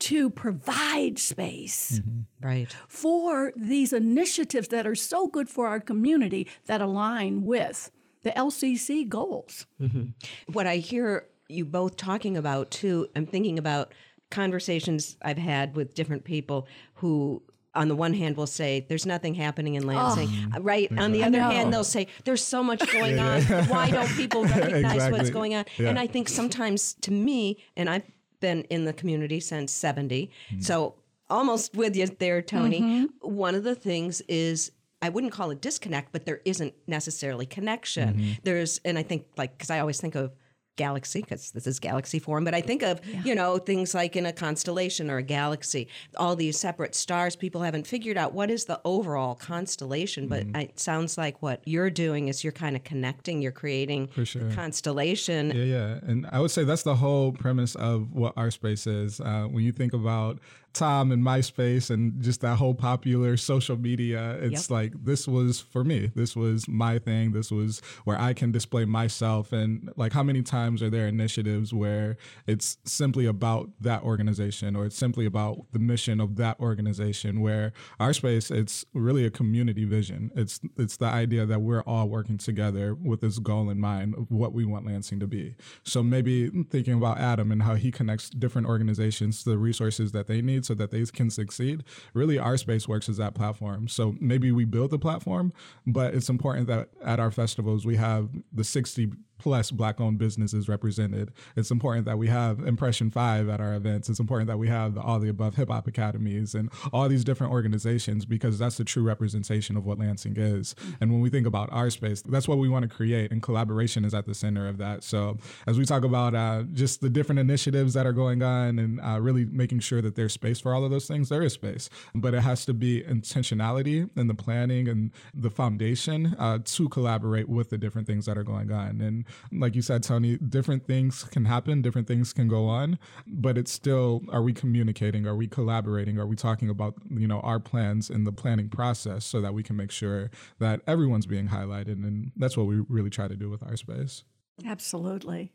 to 0.01 0.31
provide 0.31 1.19
space 1.19 2.01
mm-hmm. 2.01 2.47
right. 2.47 2.75
for 2.89 3.53
these 3.55 3.93
initiatives 3.93 4.69
that 4.69 4.87
are 4.87 4.95
so 4.95 5.29
good 5.29 5.49
for 5.49 5.69
our 5.69 5.79
community 5.79 6.49
that 6.67 6.81
align 6.81 7.45
with 7.45 7.91
the 8.23 8.31
LCC 8.31 9.09
goals. 9.09 9.67
Mm-hmm. 9.81 10.07
what 10.53 10.67
I 10.67 10.77
hear 10.77 11.27
you 11.49 11.65
both 11.65 11.97
talking 11.97 12.37
about 12.37 12.71
too, 12.71 13.09
I'm 13.15 13.27
thinking 13.27 13.59
about 13.59 13.93
conversations 14.31 15.17
I've 15.23 15.39
had 15.39 15.77
with 15.77 15.95
different 15.95 16.25
people 16.25 16.67
who 16.95 17.43
on 17.75 17.89
the 17.89 17.97
one 17.97 18.15
hand 18.15 18.37
will 18.37 18.47
say 18.47 18.85
there's 18.89 19.07
nothing 19.07 19.35
happening 19.35 19.75
in 19.75 19.87
Lansing, 19.87 20.29
oh. 20.53 20.57
Uh, 20.57 20.61
right? 20.61 20.91
On 20.99 21.13
the 21.13 21.25
other 21.25 21.41
hand, 21.41 21.73
they'll 21.73 21.85
say 21.85 22.07
there's 22.25 22.45
so 22.45 22.63
much 22.63 22.91
going 22.93 23.19
on. 23.19 23.43
Why 23.69 23.91
don't 23.91 24.09
people 24.11 24.45
recognize 24.45 25.11
what's 25.11 25.31
going 25.31 25.55
on? 25.55 25.65
Yeah. 25.79 25.89
And 25.89 25.99
I 25.99 26.07
think 26.07 26.29
sometimes 26.29 26.95
to 26.95 27.13
me, 27.13 27.59
and 27.77 27.89
I've 27.89 28.05
been 28.41 28.63
in 28.65 28.85
the 28.85 28.93
community 28.93 29.41
since 29.41 29.73
70, 29.73 30.31
mm. 30.51 30.63
so 30.65 30.97
almost 31.31 31.75
with 31.75 31.97
you 31.97 32.07
there, 32.07 32.43
Toni. 32.43 32.81
Mm-hmm. 32.81 33.29
One 33.29 33.55
of 33.55 33.65
the 33.65 33.75
things 33.75 34.21
is 34.23 34.71
I 35.01 35.09
wouldn't 35.09 35.33
call 35.33 35.51
it 35.51 35.61
disconnect, 35.61 36.13
but 36.13 36.27
there 36.27 36.41
isn't 36.45 36.75
necessarily 36.87 37.47
connection. 37.47 38.15
Mm-hmm. 38.15 38.33
There's, 38.45 38.81
and 38.85 38.99
I 38.99 39.03
think 39.03 39.27
like 39.37 39.57
because 39.57 39.71
I 39.71 39.81
always 39.81 40.01
think 40.01 40.15
of 40.15 40.33
galaxy 40.77 41.21
because 41.21 41.51
this 41.53 41.67
is 41.67 41.79
galaxy 41.79 42.19
forum 42.19 42.45
but 42.45 42.55
i 42.55 42.61
think 42.61 42.83
of 42.83 43.01
you 43.25 43.35
know 43.35 43.59
things 43.59 43.95
like 43.95 44.17
in 44.17 44.27
a 44.27 44.33
constellation 44.33 45.11
or 45.11 45.19
a 45.19 45.23
galaxy 45.23 45.89
all 46.17 46.35
these 46.35 46.59
separate 46.59 46.95
stars 46.95 47.37
people 47.37 47.63
haven't 47.63 47.87
figured 47.87 48.17
out 48.17 48.33
what 48.33 48.51
is 48.51 48.65
the 48.65 48.81
overall 48.85 49.35
constellation 49.35 50.29
but 50.29 50.45
it 50.55 50.79
sounds 50.79 51.19
like 51.19 51.41
what 51.43 51.61
you're 51.65 51.91
doing 51.91 52.29
is 52.29 52.43
you're 52.43 52.53
kind 52.53 52.75
of 52.75 52.83
connecting 52.85 53.43
you're 53.43 53.53
creating 53.53 54.09
sure. 54.25 54.51
constellation 54.53 55.53
Yeah, 55.55 55.65
yeah. 55.65 55.99
And 56.03 56.27
I 56.31 56.41
would 56.41 56.51
say 56.51 56.65
that's 56.65 56.83
the 56.83 56.95
whole 56.95 57.33
premise 57.33 57.75
of 57.75 58.13
what 58.13 58.33
our 58.37 58.51
space 58.51 58.87
is. 58.87 59.21
Uh, 59.21 59.47
when 59.51 59.65
you 59.65 59.73
think 59.73 59.93
about 59.93 60.39
Tom 60.73 61.13
and 61.13 61.23
MySpace 61.23 61.91
and 61.91 62.21
just 62.23 62.41
that 62.41 62.57
whole 62.57 62.75
popular 62.75 63.37
social 63.37 63.77
media, 63.77 64.39
it's 64.41 64.69
Yep. 64.69 64.71
like 64.71 65.05
this 65.05 65.29
was 65.29 65.61
for 65.61 65.85
me. 65.85 66.11
This 66.15 66.35
was 66.35 66.67
my 66.69 66.99
thing. 66.99 67.33
This 67.33 67.51
was 67.51 67.81
where 68.05 68.19
I 68.21 68.33
can 68.33 68.53
display 68.53 68.85
myself. 68.85 69.53
And 69.53 69.91
like, 69.97 70.13
how 70.13 70.23
many 70.23 70.43
times 70.43 70.83
are 70.83 70.91
there 70.91 71.07
initiatives 71.07 71.73
where 71.75 72.17
it's 72.47 72.79
simply 72.85 73.27
about 73.27 73.71
that 73.81 74.03
organization 74.03 74.75
or 74.77 74.87
it's 74.87 74.97
simply 74.97 75.27
about 75.27 75.67
the 75.73 75.79
mission 75.79 76.21
of 76.21 76.37
that 76.37 76.59
organization? 76.61 77.41
Where 77.41 77.73
our 78.01 78.13
space, 78.13 78.51
it's 78.51 78.85
really 78.95 79.25
a 79.27 79.31
community 79.31 79.85
vision. 79.85 80.31
It's 80.35 80.61
it's 80.79 80.97
the 80.97 81.07
idea 81.07 81.47
that 81.47 81.61
we're 81.61 81.83
all 81.83 82.09
working 82.09 82.39
together 82.39 82.95
with 82.95 83.21
this 83.21 83.39
goal 83.39 83.69
in 83.71 83.81
mind 83.81 84.15
of 84.15 84.31
what 84.31 84.53
we 84.53 84.65
want 84.65 84.87
Lansing 84.87 85.21
to 85.21 85.27
be. 85.27 85.55
So 85.85 86.03
maybe 86.03 86.49
thinking 86.71 86.95
about 86.95 87.19
Adam 87.19 87.53
and 87.53 87.63
how 87.63 87.75
he 87.77 87.91
connects 87.91 88.31
different 88.31 88.67
organizations 88.67 89.45
to 89.45 89.51
the 89.51 89.59
resources 89.59 90.13
that 90.13 90.27
they 90.27 90.43
need 90.43 90.62
so 90.65 90.75
that 90.75 90.91
they 90.91 91.05
can 91.07 91.31
succeed. 91.31 91.85
Really, 92.15 92.39
our 92.39 92.57
space 92.57 92.89
works 92.89 93.09
as 93.09 93.17
that 93.17 93.35
platform. 93.35 93.89
So 93.89 94.17
maybe 94.21 94.53
we 94.53 94.65
build 94.65 94.91
the 94.91 94.99
platform, 94.99 95.53
but 95.87 96.15
it's 96.15 96.29
important 96.29 96.67
that 96.69 96.91
at 97.05 97.21
our 97.21 97.31
festivals 97.31 97.85
we 97.85 97.97
have 97.97 98.31
the 98.53 98.65
60 98.65 99.13
plus 99.43 99.73
black 99.73 100.01
owned 100.01 100.19
businesses 100.19 100.69
represented. 100.69 101.33
It's 101.57 101.73
important 101.73 102.07
that 102.07 102.17
we 102.17 102.29
have 102.29 102.61
Impression 102.61 103.11
5 103.11 103.49
at 103.49 103.61
our 103.61 103.75
events. 103.75 104.09
It's 104.09 104.21
important 104.21 104.47
that 104.47 104.57
we 104.57 104.69
have 104.69 104.95
the, 104.95 105.01
all 105.01 105.19
the 105.19 105.29
above 105.29 105.57
hip 105.57 105.69
hop 105.69 105.89
academies 105.89 106.55
and 106.55 106.71
all 106.93 107.09
these 107.09 107.25
different 107.25 107.53
organizations 107.53 108.25
because 108.25 108.61
that's 108.61 108.77
the 108.77 108.85
true 108.85 109.03
representation 109.03 109.77
of 109.77 109.85
what 109.85 109.99
Lansing 109.99 110.37
is. 110.37 110.77
And 111.01 111.11
when 111.11 111.21
we 111.21 111.29
think 111.29 111.45
about 111.45 111.73
our 111.73 111.91
space, 111.91 112.23
that's 112.23 112.47
what 112.47 112.59
we 112.59 112.69
want 112.69 112.85
to 112.85 112.89
create, 112.89 113.33
and 113.33 113.43
collaboration 113.43 114.05
is 114.05 114.15
at 114.15 114.27
the 114.27 114.35
center 114.35 114.69
of 114.69 114.79
that. 114.79 115.03
So 115.03 115.39
as 115.67 115.77
we 115.77 115.87
talk 115.87 116.05
about 116.05 116.37
uh, 116.37 116.63
just 116.73 117.01
the 117.01 117.11
different 117.11 117.41
initiatives 117.41 117.95
that 117.95 118.07
are 118.07 118.13
going 118.13 118.45
on 118.45 118.79
and 118.79 119.01
uh, 119.01 119.19
really 119.21 119.45
making 119.45 119.81
sure 119.81 120.01
that 120.03 120.15
there's 120.15 120.33
space 120.33 120.61
for 120.61 120.73
all 120.73 120.85
of 120.85 120.93
those 120.93 121.09
things, 121.09 121.31
there 121.31 121.43
is 121.43 121.55
space, 121.55 121.91
but 122.15 122.33
it 122.33 122.43
has 122.43 122.65
to 122.67 122.75
be 122.75 123.03
intentionality 123.03 124.09
and 124.15 124.31
the 124.31 124.35
planning 124.35 124.87
and 124.87 125.11
the 125.35 125.51
foundation 125.51 126.37
uh, 126.39 126.61
to 126.65 126.89
collaborate 126.89 127.49
with 127.49 127.71
the 127.71 127.79
different 127.79 128.07
things 128.07 128.27
that 128.27 128.39
are 128.39 128.45
going 128.45 128.71
on. 128.71 129.01
And 129.01 129.25
like 129.53 129.75
you 129.75 129.83
said, 129.83 130.03
Toni, 130.03 130.37
different 130.37 130.87
things 130.87 131.25
can 131.25 131.45
happen, 131.45 131.83
different 131.83 132.09
things 132.09 132.33
can 132.33 132.49
go 132.49 132.67
on, 132.67 132.99
but 133.27 133.59
it's 133.59 133.73
still, 133.73 134.23
are 134.31 134.43
we 134.43 134.53
communicating? 134.53 135.27
Are 135.27 135.37
we 135.37 135.47
collaborating? 135.47 136.19
Are 136.19 136.27
we 136.27 136.37
talking 136.37 136.69
about, 136.69 136.95
you 137.11 137.27
know, 137.27 137.41
our 137.41 137.61
plans 137.61 138.11
in 138.11 138.25
the 138.25 138.33
planning 138.33 138.69
process 138.69 139.25
so 139.25 139.41
that 139.41 139.55
we 139.55 139.63
can 139.63 139.77
make 139.77 139.91
sure 139.91 140.31
that 140.59 140.81
everyone's 140.87 141.27
being 141.27 141.49
highlighted? 141.49 142.05
And 142.05 142.33
that's 142.37 142.57
what 142.57 142.67
we 142.67 142.83
really 142.89 143.11
try 143.11 143.29
to 143.29 143.37
do 143.37 143.51
with 143.51 143.63
our 143.63 143.77
space. 143.77 144.25
Absolutely. 144.67 145.53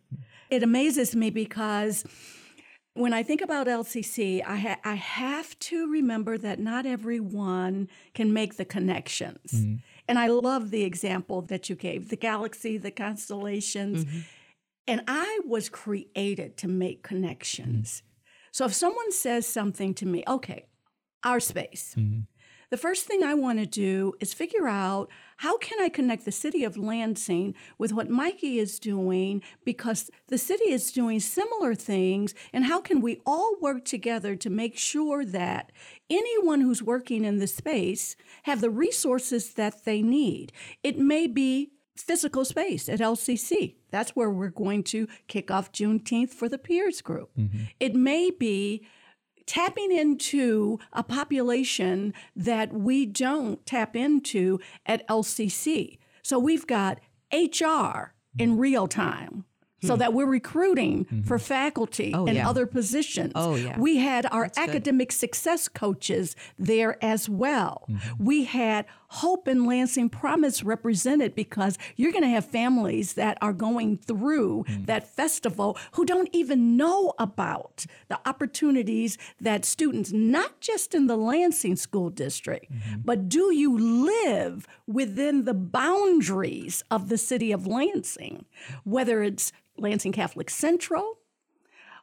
It 0.50 0.64
amazes 0.64 1.16
me 1.16 1.30
because 1.30 2.04
when 2.98 3.14
I 3.14 3.24
think 3.24 3.42
about 3.42 3.68
LCC, 3.68 4.44
I, 4.46 4.56
ha- 4.58 4.80
I 4.84 4.96
have 4.96 5.58
to 5.60 5.90
remember 5.90 6.38
that 6.38 6.60
not 6.60 6.86
everyone 6.86 7.90
can 8.14 8.34
make 8.34 8.58
the 8.58 8.66
connections. 8.66 9.52
Mm-hmm. 9.54 9.76
And 10.08 10.18
I 10.18 10.28
love 10.28 10.72
the 10.72 10.84
example 10.84 11.42
that 11.44 11.70
you 11.70 11.76
gave 11.76 12.10
the 12.10 12.16
galaxy, 12.16 12.78
the 12.78 12.92
constellations. 12.92 14.06
Mm-hmm. 14.06 14.20
And 14.88 15.02
I 15.08 15.40
was 15.46 15.68
created 15.68 16.58
to 16.58 16.68
make 16.68 17.04
connections. 17.04 18.02
Mm-hmm. 18.02 18.04
So 18.54 18.66
if 18.66 18.74
someone 18.74 19.12
says 19.12 19.46
something 19.46 19.94
to 19.96 20.06
me, 20.06 20.24
okay, 20.28 20.66
our 21.24 21.40
space. 21.40 21.94
Mm-hmm. 21.98 22.22
The 22.70 22.78
first 22.78 23.06
thing 23.06 23.24
I 23.24 23.34
want 23.34 23.60
to 23.60 23.66
do 23.66 24.14
is 24.20 24.34
figure 24.34 24.68
out 24.68 25.10
how 25.38 25.58
can 25.58 25.80
I 25.80 25.88
connect 25.88 26.26
the 26.26 26.32
city 26.32 26.66
of 26.66 26.76
Lansing 26.76 27.56
with 27.78 27.94
what 27.94 28.10
Mikey 28.10 28.60
is 28.60 28.78
doing 28.80 29.42
because 29.64 30.12
the 30.28 30.38
city 30.38 30.72
is 30.72 30.92
doing 30.92 31.22
similar 31.22 31.76
things 31.76 32.34
and 32.52 32.66
how 32.66 32.82
can 32.82 33.00
we 33.00 33.22
all 33.26 33.56
work 33.62 33.86
together 33.86 34.36
to 34.36 34.50
make 34.50 34.78
sure 34.78 35.24
that 35.24 35.72
anyone 36.10 36.60
who's 36.60 36.84
working 36.84 37.24
in 37.24 37.40
the 37.40 37.48
space 37.48 38.18
have 38.44 38.60
the 38.60 38.70
resources 38.70 39.54
that 39.54 39.86
they 39.86 40.02
need. 40.02 40.52
It 40.84 40.98
may 40.98 41.28
be 41.28 41.72
physical 41.96 42.44
space 42.44 42.90
at 42.90 43.00
LCC. 43.00 43.76
That's 43.92 44.12
where 44.12 44.30
we're 44.30 44.50
going 44.50 44.84
to 44.84 45.08
kick 45.28 45.50
off 45.50 45.72
Juneteenth 45.72 46.30
for 46.30 46.50
the 46.50 46.58
peers 46.58 47.02
group. 47.02 47.30
Mm-hmm. 47.38 47.64
It 47.80 47.96
may 47.96 48.30
be 48.30 48.86
tapping 49.48 49.92
into 49.92 50.78
a 50.94 51.02
population 51.02 52.14
that 52.36 52.72
we 52.72 53.06
don't 53.06 53.66
tap 53.66 53.96
into 53.96 54.60
at 54.86 55.08
LCC. 55.08 55.98
So 56.22 56.38
we've 56.38 56.68
got 56.68 57.00
HR 57.34 58.14
in 58.38 58.58
REO 58.58 58.86
Town 58.86 59.46
so 59.84 59.94
hmm. 59.94 60.00
that 60.00 60.14
we're 60.14 60.26
recruiting 60.26 61.06
mm-hmm. 61.06 61.22
for 61.22 61.38
faculty 61.38 62.12
oh, 62.14 62.26
and 62.26 62.36
yeah. 62.36 62.50
other 62.50 62.66
positions. 62.66 63.34
Oh, 63.36 63.56
yeah. 63.56 63.80
We 63.80 63.98
had 63.98 64.26
our 64.32 64.44
That's 64.44 64.58
academic 64.58 65.10
good. 65.10 65.16
success 65.16 65.68
coaches 65.68 66.36
there 66.58 67.04
as 67.04 67.30
well. 67.30 67.86
Mm-hmm. 67.90 68.24
We 68.24 68.44
had 68.46 68.86
Hope 69.08 69.48
and 69.48 69.66
Lansing 69.66 70.10
Promise 70.10 70.64
represented 70.64 71.36
because 71.36 71.78
you're 71.96 72.12
going 72.12 72.24
to 72.24 72.30
have 72.30 72.46
families 72.46 73.14
that 73.14 73.38
are 73.42 73.54
going 73.54 73.98
through 73.98 74.66
mm-hmm. 74.68 74.86
that 74.86 75.16
festival 75.16 75.78
who 75.94 76.06
don't 76.06 76.30
even 76.34 76.76
know 76.78 77.14
about 77.18 77.86
the 78.10 78.20
opportunities 78.26 79.18
that 79.40 79.66
students, 79.66 80.12
not 80.12 80.60
just 80.60 80.94
in 80.94 81.08
the 81.08 81.18
Lansing 81.18 81.76
School 81.76 82.10
District, 82.10 82.72
mm-hmm. 82.72 83.02
but 83.04 83.30
do 83.30 83.54
you 83.54 83.78
live 83.78 84.68
within 84.86 85.46
the 85.46 85.54
boundaries 85.54 86.84
of 86.92 87.10
the 87.10 87.18
city 87.18 87.52
of 87.52 87.66
Lansing? 87.66 88.46
Whether 88.84 89.24
it's 89.24 89.52
Lansing 89.78 90.12
Catholic 90.12 90.50
Central, 90.50 91.20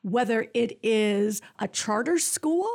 whether 0.03 0.47
it 0.55 0.79
is 0.83 1.41
a 1.59 1.67
charter 1.67 2.19
school, 2.19 2.71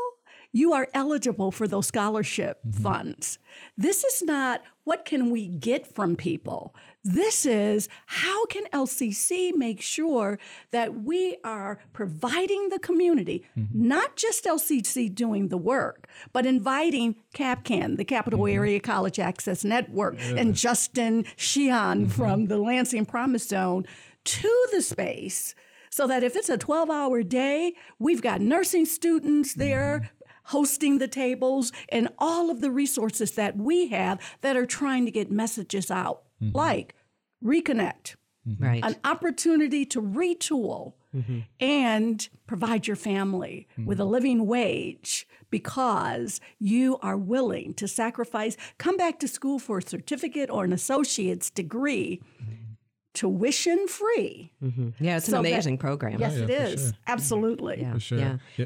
you 0.51 0.73
are 0.73 0.87
eligible 0.93 1.51
for 1.51 1.67
those 1.67 1.87
scholarship 1.87 2.59
mm-hmm. 2.65 2.83
funds. 2.83 3.39
This 3.77 4.03
is 4.03 4.23
not 4.23 4.61
what 4.83 5.05
can 5.05 5.29
we 5.29 5.47
get 5.47 5.85
from 5.85 6.15
people. 6.15 6.73
This 7.03 7.45
is 7.45 7.87
how 8.07 8.45
can 8.47 8.65
LCC 8.73 9.55
make 9.55 9.81
sure 9.81 10.39
that 10.71 11.03
we 11.03 11.37
are 11.43 11.79
providing 11.93 12.69
the 12.69 12.79
community, 12.79 13.45
mm-hmm. 13.57 13.87
not 13.87 14.15
just 14.15 14.45
LCC 14.45 15.13
doing 15.13 15.47
the 15.49 15.57
work, 15.57 16.07
but 16.33 16.45
inviting 16.45 17.15
CAPCAN, 17.33 17.97
the 17.97 18.05
Capital 18.05 18.39
mm-hmm. 18.39 18.57
Area 18.57 18.79
College 18.79 19.19
Access 19.19 19.63
Network, 19.63 20.17
yeah. 20.19 20.35
and 20.37 20.55
Justin 20.55 21.25
Sheehan 21.35 22.01
mm-hmm. 22.01 22.09
from 22.09 22.47
the 22.47 22.57
Lansing 22.57 23.05
Promise 23.05 23.47
Zone 23.47 23.85
to 24.25 24.67
the 24.71 24.81
space 24.81 25.55
so 25.89 26.07
that 26.07 26.23
if 26.23 26.35
it's 26.35 26.49
a 26.49 26.57
12 26.57 26.89
hour 26.89 27.23
day, 27.23 27.73
we've 27.97 28.21
got 28.21 28.41
nursing 28.41 28.85
students 28.85 29.53
there 29.53 29.99
mm-hmm. 29.99 30.18
Hosting 30.49 30.97
the 30.97 31.07
tables 31.07 31.71
and 31.89 32.09
all 32.17 32.49
of 32.49 32.61
the 32.61 32.71
resources 32.71 33.31
that 33.31 33.57
we 33.57 33.87
have 33.87 34.19
that 34.41 34.57
are 34.57 34.65
trying 34.65 35.05
to 35.05 35.11
get 35.11 35.31
messages 35.31 35.89
out, 35.89 36.23
mm-hmm. 36.41 36.55
like 36.55 36.95
reconnect, 37.43 38.15
mm-hmm. 38.47 38.63
right. 38.63 38.83
an 38.83 38.95
opportunity 39.03 39.85
to 39.85 40.01
retool. 40.01 40.93
Mm-hmm. 41.15 41.39
And 41.59 42.29
provide 42.45 42.85
your 42.85 42.95
family 42.95 43.67
with 43.83 43.99
a 43.99 44.03
mm-hmm. 44.03 44.11
living 44.11 44.45
wage 44.45 45.27
because 45.49 46.39
you 46.59 46.99
are 47.01 47.17
willing 47.17 47.73
to 47.73 47.87
sacrifice, 47.87 48.55
come 48.77 48.95
back 48.95 49.17
to 49.21 49.27
school 49.27 49.57
for 49.57 49.79
a 49.79 49.81
certificate 49.81 50.51
or 50.51 50.65
an 50.65 50.71
associate's 50.71 51.49
degree 51.49 52.21
mm-hmm 52.39 52.69
tuition 53.13 53.87
free. 53.87 54.53
Mm-hmm. 54.63 55.03
Yeah, 55.03 55.17
it's 55.17 55.27
an 55.27 55.35
amazing 55.35 55.75
that, 55.75 55.81
program. 55.81 56.19
Yes, 56.19 56.33
oh, 56.35 56.37
yeah, 56.37 56.43
it 56.43 56.49
is. 56.49 56.81
Sure. 56.83 56.91
Absolutely. 57.07 57.81
Yeah. 57.81 57.93
For 57.93 57.99
sure. 57.99 58.17
Yeah. 58.17 58.37
yeah. 58.55 58.65